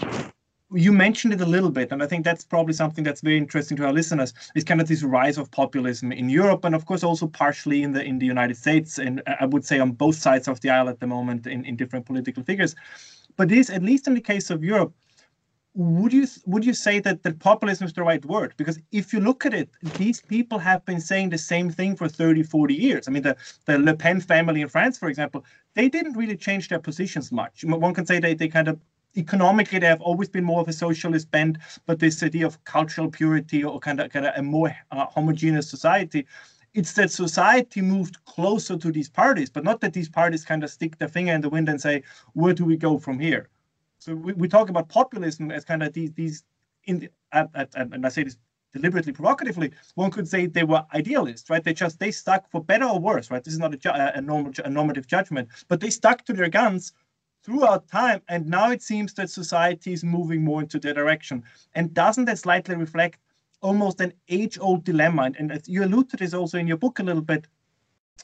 [0.74, 3.78] you mentioned it a little bit, and I think that's probably something that's very interesting
[3.78, 4.34] to our listeners.
[4.56, 7.92] Is kind of this rise of populism in Europe, and of course also partially in
[7.94, 10.70] the in the United States, and uh, I would say on both sides of the
[10.70, 12.76] aisle at the moment in, in different political figures.
[13.38, 14.94] But this, at least in the case of Europe,
[15.74, 18.54] would you would you say that that populism is the right word?
[18.58, 22.10] Because if you look at it, these people have been saying the same thing for
[22.10, 23.08] 30, 40 years.
[23.08, 26.68] I mean, the, the Le Pen family in France, for example, they didn't really change
[26.68, 27.64] their positions much.
[27.64, 28.80] One can say they, they kind of
[29.18, 33.10] economically they have always been more of a socialist bent but this idea of cultural
[33.10, 36.26] purity or kind of kind of a more uh, homogeneous society
[36.74, 40.70] it's that society moved closer to these parties but not that these parties kind of
[40.70, 42.02] stick their finger in the wind and say
[42.34, 43.50] where do we go from here?
[44.00, 46.44] So we, we talk about populism as kind of these these
[46.86, 48.38] in the, and i say this
[48.74, 51.64] deliberately provocatively one could say they were idealists right?
[51.64, 53.44] They just they stuck for better or worse right?
[53.44, 56.94] This is not a, a, normal, a normative judgment but they stuck to their guns
[57.44, 58.22] throughout time.
[58.28, 61.44] And now it seems that society is moving more into that direction.
[61.76, 63.20] And doesn't that slightly reflect
[63.62, 65.24] almost an age-old dilemma?
[65.24, 67.48] And, and you allude to this also in your book a little bit,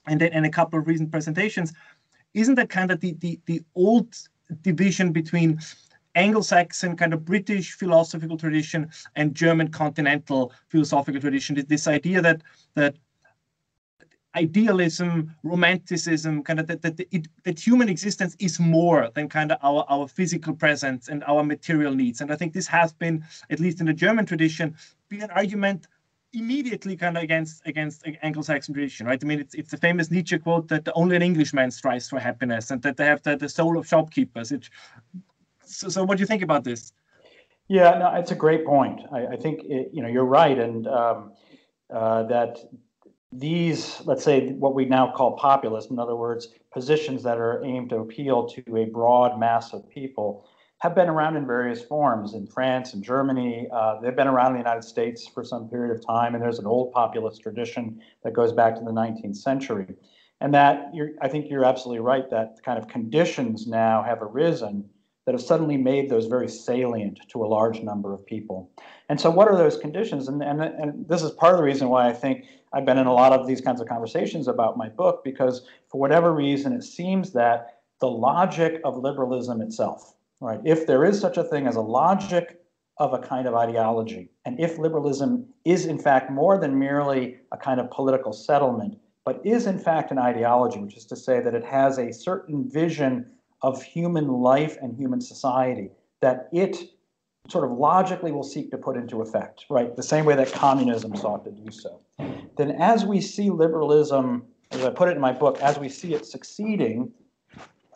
[0.05, 1.73] and then in a couple of recent presentations.
[2.33, 4.15] Isn't that kind of the the, the old
[4.61, 5.59] division between
[6.15, 11.63] Anglo-Saxon kind of British philosophical tradition and German continental philosophical tradition.
[11.67, 12.41] This idea that
[12.73, 12.95] that
[14.37, 19.57] idealism, romanticism, kind of that, that, it, that human existence is more than kind of
[19.61, 22.21] our, our physical presence and our material needs.
[22.21, 24.75] And I think this has been, at least in the German tradition,
[25.09, 25.87] been an argument
[26.33, 29.21] immediately kind of against against Anglo-Saxon tradition, right?
[29.23, 32.71] I mean, it's it's the famous Nietzsche quote that only an Englishman strives for happiness,
[32.71, 34.51] and that they have the, the soul of shopkeepers.
[34.51, 34.69] It,
[35.63, 36.93] so, so, what do you think about this?
[37.67, 39.01] Yeah, no, it's a great point.
[39.11, 41.33] I, I think it, you know you're right, and um,
[41.89, 42.57] uh, that
[43.31, 47.89] these, let's say, what we now call populism, in other words, positions that are aimed
[47.89, 50.47] to appeal to a broad mass of people,
[50.79, 53.67] have been around in various forms in France and Germany.
[53.73, 56.59] Uh, they've been around in the United States for some period of time, and there's
[56.59, 59.95] an old populist tradition that goes back to the 19th century.
[60.39, 64.87] And that I think you're absolutely right that kind of conditions now have arisen
[65.25, 68.71] that have suddenly made those very salient to a large number of people.
[69.09, 70.29] And so, what are those conditions?
[70.29, 72.45] And, and, and this is part of the reason why I think
[72.77, 75.99] I've been in a lot of these kinds of conversations about my book, because for
[75.99, 80.61] whatever reason, it seems that the logic of liberalism itself, right?
[80.63, 82.61] If there is such a thing as a logic
[82.99, 87.57] of a kind of ideology, and if liberalism is in fact more than merely a
[87.57, 91.55] kind of political settlement, but is in fact an ideology, which is to say that
[91.55, 93.25] it has a certain vision
[93.63, 95.89] of human life and human society
[96.21, 96.77] that it
[97.49, 99.95] sort of logically will seek to put into effect, right?
[99.95, 102.01] The same way that communism sought to do so.
[102.57, 106.13] Then, as we see liberalism, as I put it in my book, as we see
[106.13, 107.11] it succeeding,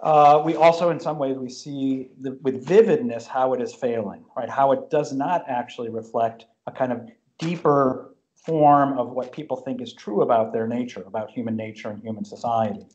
[0.01, 4.23] uh, we also, in some ways, we see the, with vividness how it is failing,
[4.35, 4.49] right?
[4.49, 7.01] How it does not actually reflect a kind of
[7.37, 12.01] deeper form of what people think is true about their nature, about human nature and
[12.01, 12.85] human society.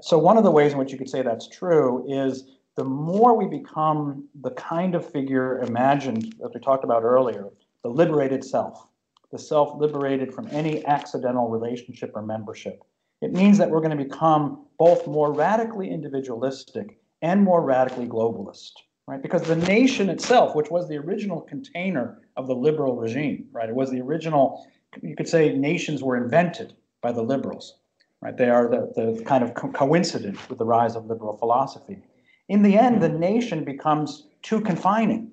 [0.00, 2.44] So, one of the ways in which you could say that's true is
[2.76, 7.48] the more we become the kind of figure imagined, that we talked about earlier,
[7.82, 8.86] the liberated self,
[9.32, 12.84] the self liberated from any accidental relationship or membership,
[13.22, 18.72] it means that we're going to become both more radically individualistic and more radically globalist,
[19.06, 19.22] right?
[19.22, 23.70] Because the nation itself, which was the original container of the liberal regime, right?
[23.70, 24.66] It was the original,
[25.02, 27.78] you could say nations were invented by the liberals,
[28.20, 28.36] right?
[28.36, 32.02] They are the, the kind of co- coincident with the rise of liberal philosophy
[32.48, 35.32] in the end, the nation becomes too confining,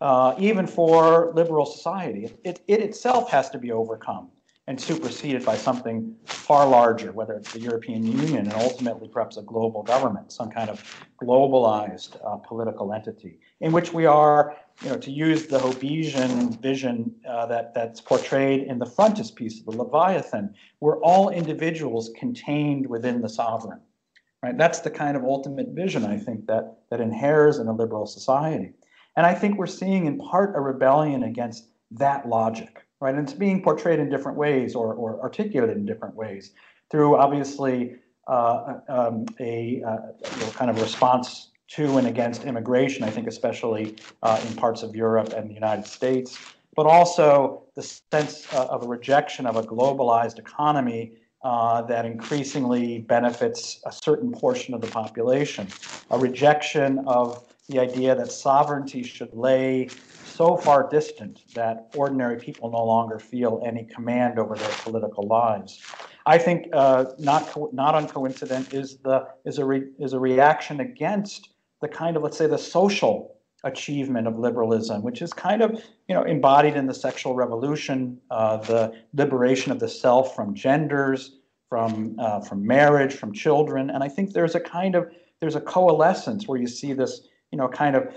[0.00, 2.30] uh, even for liberal society.
[2.44, 4.30] It, it itself has to be overcome
[4.66, 9.42] and superseded by something far larger, whether it's the European Union and ultimately perhaps a
[9.42, 10.82] global government, some kind of
[11.20, 17.14] globalized uh, political entity, in which we are, you know, to use the Hobbesian vision
[17.28, 23.20] uh, that, that's portrayed in the frontispiece of the Leviathan, we're all individuals contained within
[23.20, 23.80] the sovereign.
[24.44, 24.58] Right?
[24.58, 28.74] That's the kind of ultimate vision I think that that inheres in a liberal society.
[29.16, 33.14] And I think we're seeing in part a rebellion against that logic, right?
[33.14, 36.50] And it's being portrayed in different ways or, or articulated in different ways
[36.90, 37.94] through obviously
[38.28, 39.96] uh, um, a uh,
[40.34, 44.82] you know, kind of response to and against immigration, I think especially uh, in parts
[44.82, 46.38] of Europe and the United States,
[46.76, 51.12] but also the sense uh, of a rejection of a globalized economy
[51.44, 55.68] uh, that increasingly benefits a certain portion of the population.
[56.10, 59.88] A rejection of the idea that sovereignty should lay
[60.24, 65.82] so far distant that ordinary people no longer feel any command over their political lives.
[66.26, 70.80] I think uh, not co- not uncoincident is the is a re- is a reaction
[70.80, 75.72] against the kind of let's say the social achievement of liberalism, which is kind of
[76.08, 81.38] you know embodied in the sexual revolution, uh, the liberation of the self from genders,
[81.68, 85.10] from uh, from marriage, from children, and I think there's a kind of
[85.40, 88.14] there's a coalescence where you see this you know kind of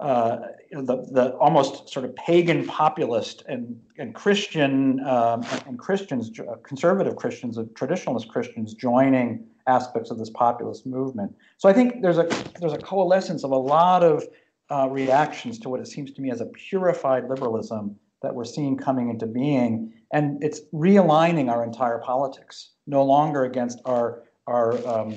[0.00, 0.38] uh,
[0.72, 6.30] the the almost sort of pagan populist and and Christian um, and Christians,
[6.64, 11.34] conservative Christians, traditionalist Christians joining aspects of this populist movement.
[11.58, 12.28] So I think there's a
[12.60, 14.24] there's a coalescence of a lot of
[14.70, 18.76] uh, reactions to what it seems to me as a purified liberalism that we're seeing
[18.76, 25.10] coming into being, and it's realigning our entire politics, no longer against our our um,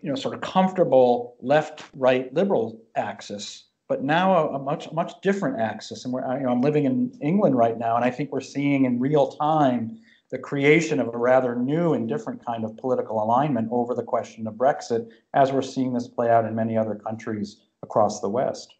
[0.00, 5.60] you know sort of comfortable left-right liberal axis, but now a, a, much much different
[5.60, 6.04] axis.
[6.04, 8.86] And we're you know I'm living in England right now, and I think we're seeing
[8.86, 9.98] in real time
[10.30, 14.46] the creation of a rather new and different kind of political alignment over the question
[14.46, 18.74] of Brexit, as we're seeing this play out in many other countries across the West.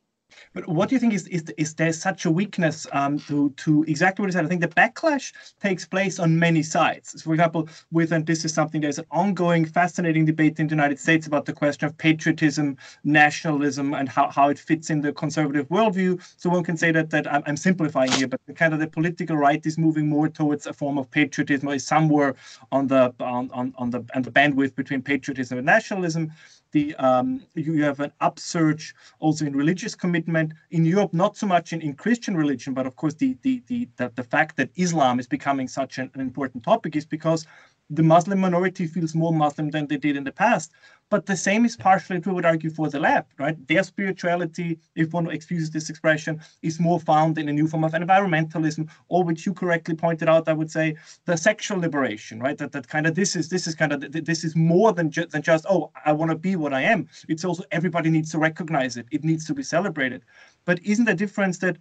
[0.55, 3.84] But what do you think is is, is there such a weakness um, to to
[3.84, 4.44] exactly what you said?
[4.44, 7.11] I think the backlash takes place on many sides.
[7.11, 10.74] So for example, with and this is something there's an ongoing, fascinating debate in the
[10.74, 15.12] United States about the question of patriotism, nationalism, and how, how it fits in the
[15.12, 16.20] conservative worldview.
[16.36, 18.88] So one can say that that I'm, I'm simplifying here, but the kind of the
[18.88, 22.34] political right is moving more towards a form of patriotism, or is somewhere
[22.70, 26.32] on the on, on, on the and the bandwidth between patriotism and nationalism
[26.72, 30.52] the um, you have an upsurge also in religious commitment.
[30.70, 33.88] In Europe, not so much in, in Christian religion, but of course the the the
[33.96, 37.46] the, the fact that Islam is becoming such an, an important topic is because
[37.93, 40.72] the Muslim minority feels more Muslim than they did in the past.
[41.11, 43.55] But the same is partially true, I would argue, for the left, right?
[43.68, 47.93] Their spirituality, if one excuses this expression, is more found in a new form of
[47.93, 52.57] environmentalism, or which you correctly pointed out, I would say, the sexual liberation, right?
[52.57, 55.30] That that kind of this is this is kind of this is more than just
[55.32, 57.09] than just oh, I want to be what I am.
[57.28, 59.07] It's also everybody needs to recognize it.
[59.11, 60.22] It needs to be celebrated.
[60.64, 61.76] But isn't the difference that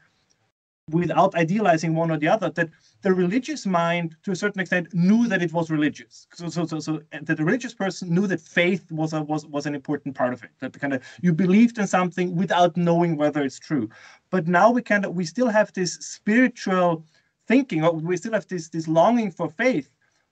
[0.91, 2.69] without idealizing one or the other, that
[3.01, 6.27] the religious mind, to a certain extent, knew that it was religious.
[6.33, 9.65] So, so, so, so that the religious person knew that faith was a, was was
[9.65, 10.51] an important part of it.
[10.59, 13.89] That kind of you believed in something without knowing whether it's true.
[14.29, 17.05] But now we kind of we still have this spiritual
[17.47, 19.89] thinking, or we still have this this longing for faith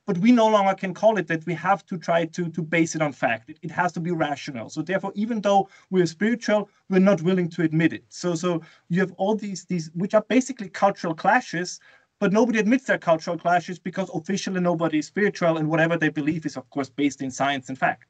[0.09, 2.95] but we no longer can call it that we have to try to, to base
[2.95, 3.47] it on fact.
[3.47, 4.67] It, it has to be rational.
[4.67, 8.05] So therefore, even though we're spiritual, we're not willing to admit it.
[8.09, 11.79] So so you have all these these which are basically cultural clashes,
[12.19, 16.43] but nobody admits their cultural clashes because officially nobody is spiritual and whatever they believe
[16.43, 18.05] is of course based in science and fact.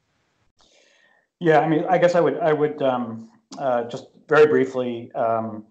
[1.38, 3.28] Yeah, I mean, I guess I would I would um,
[3.58, 5.66] uh, just very briefly um,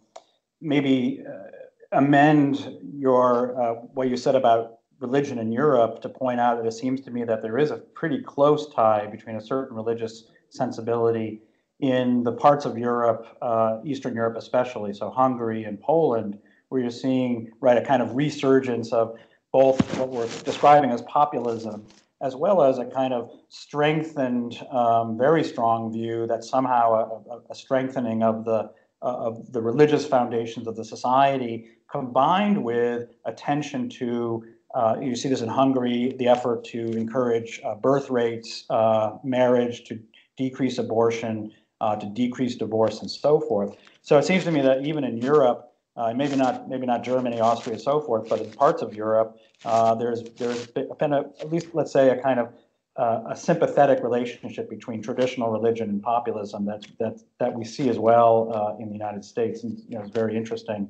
[0.61, 6.57] maybe uh, amend your uh, what you said about religion in Europe to point out
[6.57, 9.75] that it seems to me that there is a pretty close tie between a certain
[9.75, 11.41] religious sensibility
[11.79, 16.37] in the parts of Europe, uh, Eastern Europe especially, so Hungary and Poland,
[16.67, 19.17] where you're seeing right a kind of resurgence of
[19.51, 21.85] both what we're describing as populism,
[22.21, 27.55] as well as a kind of strengthened, um, very strong view that somehow a, a
[27.55, 28.69] strengthening of the
[29.01, 34.43] uh, of the religious foundations of the society, combined with attention to
[34.75, 39.83] uh, you see this in Hungary, the effort to encourage uh, birth rates, uh, marriage,
[39.85, 39.99] to
[40.37, 41.51] decrease abortion,
[41.81, 43.75] uh, to decrease divorce, and so forth.
[44.03, 47.39] So it seems to me that even in Europe, uh, maybe not maybe not Germany,
[47.39, 51.51] Austria, and so forth, but in parts of Europe, uh, there's there's been a, at
[51.51, 52.53] least let's say a kind of
[52.95, 58.77] a sympathetic relationship between traditional religion and populism that that that we see as well
[58.79, 60.89] in the United States, and you know, it's very interesting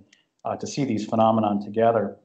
[0.60, 2.18] to see these phenomenon together.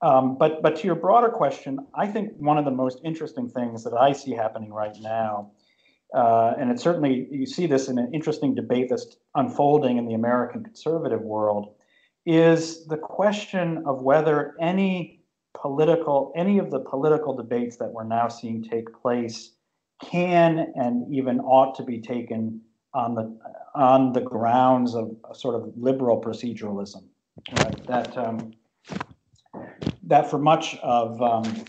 [0.00, 3.82] Um, but, but to your broader question, I think one of the most interesting things
[3.84, 5.50] that I see happening right now,
[6.14, 10.14] uh, and it certainly, you see this in an interesting debate that's unfolding in the
[10.14, 11.74] American conservative world,
[12.24, 15.20] is the question of whether any
[15.60, 19.52] political, any of the political debates that we're now seeing take place
[20.00, 22.60] can and even ought to be taken
[22.94, 23.38] on the
[23.74, 27.04] on the grounds of a sort of liberal proceduralism.
[27.86, 28.52] That um,
[30.08, 31.64] that for much of um,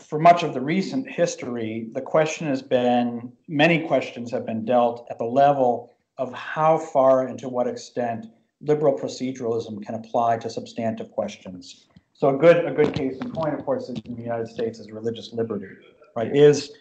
[0.00, 5.06] for much of the recent history, the question has been many questions have been dealt
[5.10, 8.26] at the level of how far and to what extent
[8.60, 11.86] liberal proceduralism can apply to substantive questions.
[12.12, 14.90] So a good a good case in point, of course, in the United States is
[14.90, 15.68] religious liberty,
[16.16, 16.34] right?
[16.34, 16.72] Is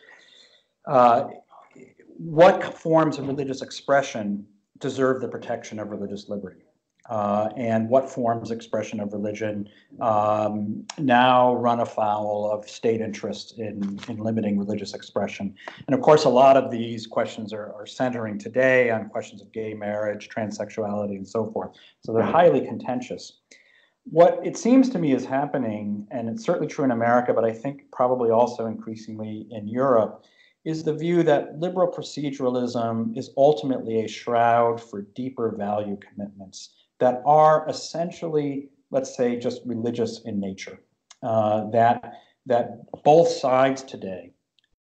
[0.87, 1.27] uh,
[2.17, 4.47] what forms of religious expression
[4.79, 6.66] deserve the protection of religious liberty?
[7.09, 9.69] Uh, and what forms expression of religion
[10.01, 15.55] um, now run afoul of state interest in, in limiting religious expression.
[15.87, 19.51] And of course, a lot of these questions are, are centering today on questions of
[19.53, 21.77] gay marriage, transsexuality, and so forth.
[22.03, 23.39] So they're highly contentious.
[24.03, 27.51] What it seems to me is happening, and it's certainly true in America, but I
[27.51, 30.25] think probably also increasingly in Europe,
[30.65, 37.21] is the view that liberal proceduralism is ultimately a shroud for deeper value commitments that
[37.25, 40.79] are essentially, let's say, just religious in nature.
[41.23, 42.13] Uh, that
[42.45, 44.31] that both sides today,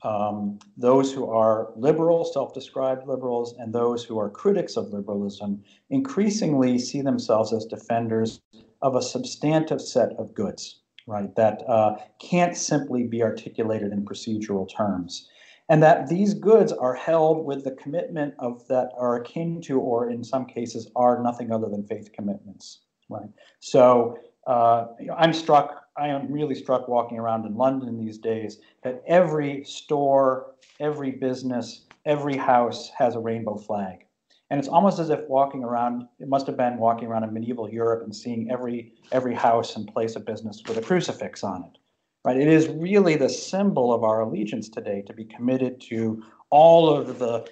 [0.02, 6.78] um, those who are liberal, self-described liberals, and those who are critics of liberalism, increasingly
[6.78, 8.40] see themselves as defenders
[8.80, 11.32] of a substantive set of goods, right?
[11.36, 15.28] That uh, can't simply be articulated in procedural terms
[15.68, 20.10] and that these goods are held with the commitment of that are akin to, or
[20.10, 22.80] in some cases are nothing other than faith commitments.
[23.08, 23.28] Right.
[23.60, 25.86] So uh, you know, I'm struck.
[25.96, 31.82] I am really struck walking around in London these days that every store, every business,
[32.06, 34.06] every house has a rainbow flag.
[34.50, 37.70] And it's almost as if walking around, it must have been walking around in medieval
[37.70, 41.78] Europe and seeing every every house and place of business with a crucifix on it
[42.24, 42.36] right?
[42.36, 47.18] It is really the symbol of our allegiance today to be committed to all of
[47.18, 47.48] the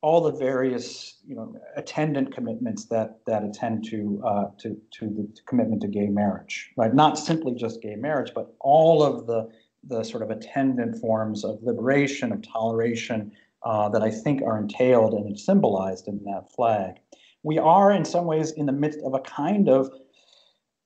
[0.00, 5.28] all the various you know attendant commitments that that attend to uh, to to the
[5.46, 6.94] commitment to gay marriage, right?
[6.94, 9.48] Not simply just gay marriage, but all of the
[9.84, 13.32] the sort of attendant forms of liberation, of toleration
[13.64, 16.96] uh, that I think are entailed and symbolized in that flag.
[17.42, 19.90] We are, in some ways, in the midst of a kind of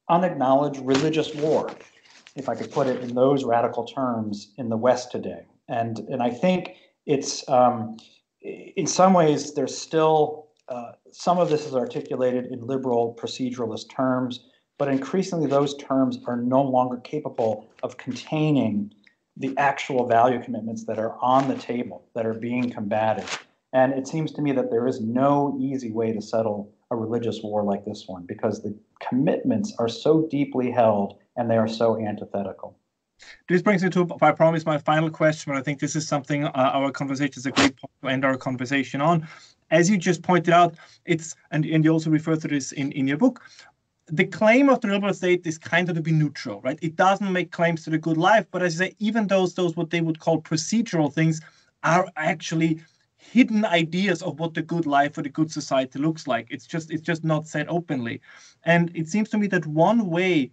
[0.09, 1.71] unacknowledged religious war
[2.37, 5.47] if I could put it in those radical terms, in the West today.
[5.69, 6.77] And and I think
[7.07, 7.97] it's um,
[8.41, 14.41] in some ways there's still uh, some of this is articulated in liberal proceduralist terms,
[14.79, 18.93] but increasingly those terms are no longer capable of containing
[19.37, 23.25] the actual value commitments that are on the table that are being combated.
[23.73, 27.41] And it seems to me that there is no easy way to settle a religious
[27.43, 31.99] war like this one because the commitments are so deeply held and they are so
[31.99, 32.77] antithetical.
[33.49, 36.45] This brings me to, I promise, my final question, but I think this is something
[36.45, 39.27] uh, our conversation is a great point to end our conversation on.
[39.71, 40.75] As you just pointed out,
[41.05, 43.41] it's, and, and you also refer to this in, in your book,
[44.07, 46.79] the claim of the liberal state is kind of to be neutral, right?
[46.83, 49.77] It doesn't make claims to the good life, but as I say, even those those
[49.77, 51.41] what they would call procedural things
[51.83, 52.81] are actually
[53.17, 56.49] hidden ideas of what the good life or the good society looks like.
[56.51, 58.21] It's just it's just not said openly,
[58.65, 60.51] and it seems to me that one way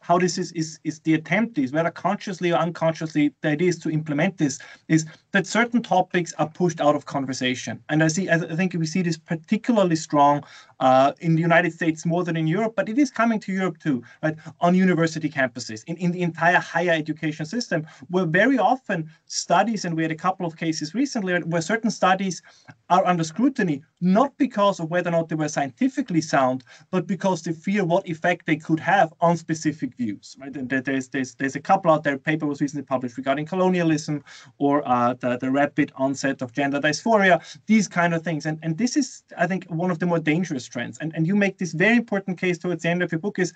[0.00, 3.78] how this is, is, is the attempt is, whether consciously or unconsciously, the idea is
[3.80, 7.82] to implement this, is that certain topics are pushed out of conversation.
[7.88, 10.44] And I see, I think we see this particularly strong
[10.80, 13.78] uh, in the United States more than in Europe, but it is coming to Europe
[13.78, 14.36] too, right?
[14.60, 19.96] On university campuses, in, in the entire higher education system, where very often studies, and
[19.96, 22.42] we had a couple of cases recently where certain studies
[22.90, 27.42] are under scrutiny, not because of whether or not they were scientifically sound, but because
[27.42, 30.54] they fear what effect they could have on specific views, right?
[30.56, 34.22] And there's, there's, there's a couple out there, paper was recently published regarding colonialism
[34.58, 38.46] or uh, the, the rapid onset of gender dysphoria, these kind of things.
[38.46, 40.98] And, and this is, I think, one of the more dangerous trends.
[40.98, 43.52] And, and you make this very important case towards the end of your book is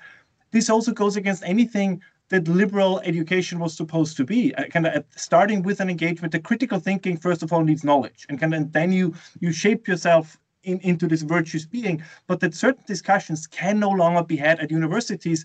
[0.52, 4.54] this also goes against anything that liberal education was supposed to be.
[4.54, 7.84] Uh, kind of uh, starting with an engagement, the critical thinking first of all needs
[7.84, 12.02] knowledge, and kind of then you you shape yourself in, into this virtuous being.
[12.26, 15.44] But that certain discussions can no longer be had at universities,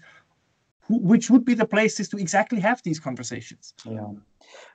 [0.90, 3.74] which would be the places to exactly have these conversations.
[3.86, 4.08] Yeah.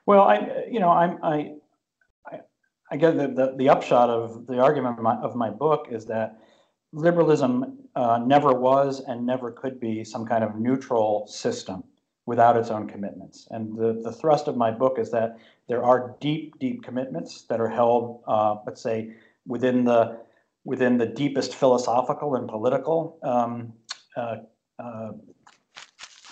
[0.06, 1.54] Well, I you know I'm I.
[2.30, 2.40] I,
[2.90, 6.04] I get the, the, the upshot of the argument of my, of my book is
[6.06, 6.38] that
[6.92, 11.84] liberalism uh, never was and never could be some kind of neutral system
[12.26, 13.48] without its own commitments.
[13.50, 15.38] And the, the thrust of my book is that
[15.68, 19.14] there are deep, deep commitments that are held, uh, let's say,
[19.46, 20.20] within the
[20.64, 23.72] within the deepest philosophical and political um,
[24.16, 24.36] uh,
[24.78, 25.10] uh,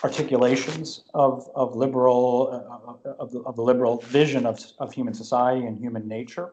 [0.02, 5.66] articulations of, of liberal uh, of, the, of the liberal vision of, of human society
[5.66, 6.52] and human nature.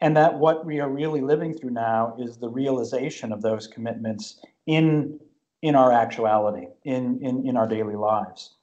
[0.00, 4.40] And that what we are really living through now is the realization of those commitments
[4.66, 5.18] in
[5.62, 8.56] in our actuality in in, in our daily lives.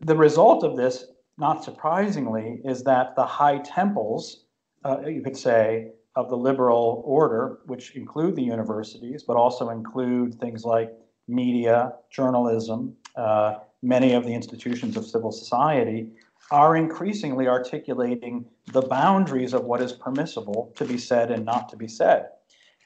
[0.00, 1.06] The result of this
[1.38, 4.44] not surprisingly is that the high temples
[4.84, 10.34] uh, you could say of the liberal order which include the universities but also include
[10.40, 10.90] things like
[11.28, 16.08] media journalism uh, many of the institutions of civil society
[16.50, 21.76] are increasingly articulating the boundaries of what is permissible to be said and not to
[21.76, 22.28] be said.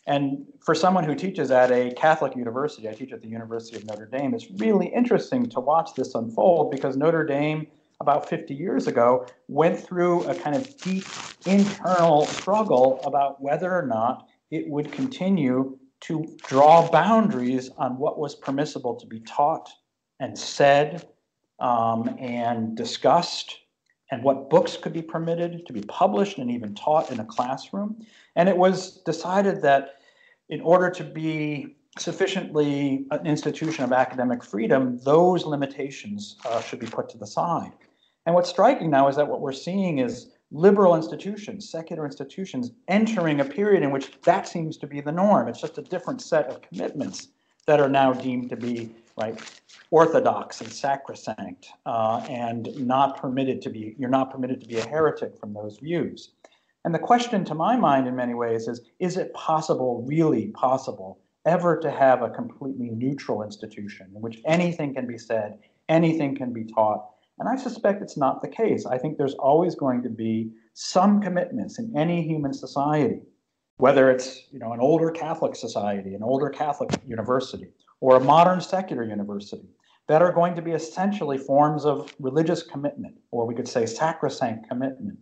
[0.07, 3.85] And for someone who teaches at a Catholic university, I teach at the University of
[3.87, 7.66] Notre Dame, it's really interesting to watch this unfold because Notre Dame,
[8.01, 11.05] about 50 years ago, went through a kind of deep
[11.47, 18.35] internal struggle about whether or not it would continue to draw boundaries on what was
[18.35, 19.70] permissible to be taught
[20.21, 21.09] and said
[21.59, 23.57] um, and discussed
[24.11, 28.05] and what books could be permitted to be published and even taught in a classroom.
[28.37, 29.97] And it was decided that
[30.49, 36.87] in order to be sufficiently an institution of academic freedom, those limitations uh, should be
[36.87, 37.73] put to the side.
[38.27, 43.41] And what's striking now is that what we're seeing is liberal institutions, secular institutions, entering
[43.41, 45.49] a period in which that seems to be the norm.
[45.49, 47.29] It's just a different set of commitments
[47.66, 49.39] that are now deemed to be right?
[49.91, 54.87] Orthodox and sacrosanct uh, and not permitted to be you're not permitted to be a
[54.87, 56.31] heretic from those views.
[56.85, 61.19] And the question to my mind in many ways is is it possible really possible
[61.47, 65.59] ever to have a completely neutral institution in which anything can be said
[65.89, 67.11] anything can be taught?
[67.39, 68.87] And i suspect it's not the case.
[68.87, 73.23] I think there's always going to be some commitments in any human society
[73.81, 77.69] whether it's you know an older catholic society an older catholic university
[78.01, 79.69] or a modern secular university
[80.09, 84.69] that are going to be essentially forms of religious commitment, or we could say sacrosanct
[84.69, 85.19] commitment.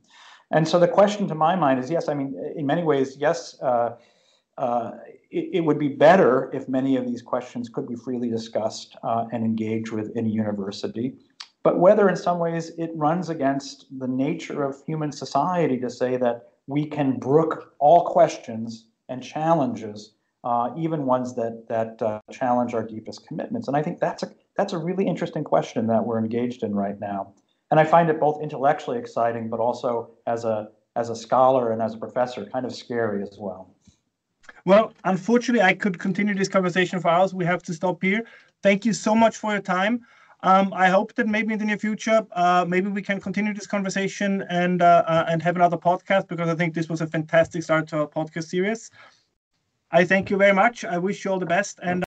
[0.50, 3.60] And so the question to my mind is yes, I mean, in many ways, yes,
[3.60, 3.96] uh,
[4.56, 4.92] uh,
[5.30, 9.26] it, it, would be better if many of these questions could be freely discussed uh,
[9.30, 11.14] and engaged with in a university.
[11.62, 16.16] But whether in some ways it runs against the nature of human society to say
[16.16, 20.14] that we can brook all questions and challenges
[20.48, 23.68] uh, even ones that that uh, challenge our deepest commitments.
[23.68, 26.98] And I think that's a that's a really interesting question that we're engaged in right
[26.98, 27.34] now.
[27.70, 31.82] And I find it both intellectually exciting, but also as a as a scholar and
[31.82, 33.74] as a professor, kind of scary as well.
[34.64, 37.34] Well, unfortunately, I could continue this conversation for hours.
[37.34, 38.24] We have to stop here.
[38.62, 40.00] Thank you so much for your time.
[40.42, 43.66] Um, I hope that maybe in the near future, uh, maybe we can continue this
[43.66, 47.62] conversation and uh, uh, and have another podcast because I think this was a fantastic
[47.62, 48.90] start to our podcast series.
[49.90, 50.84] I thank you very much.
[50.84, 51.96] I wish you all the best and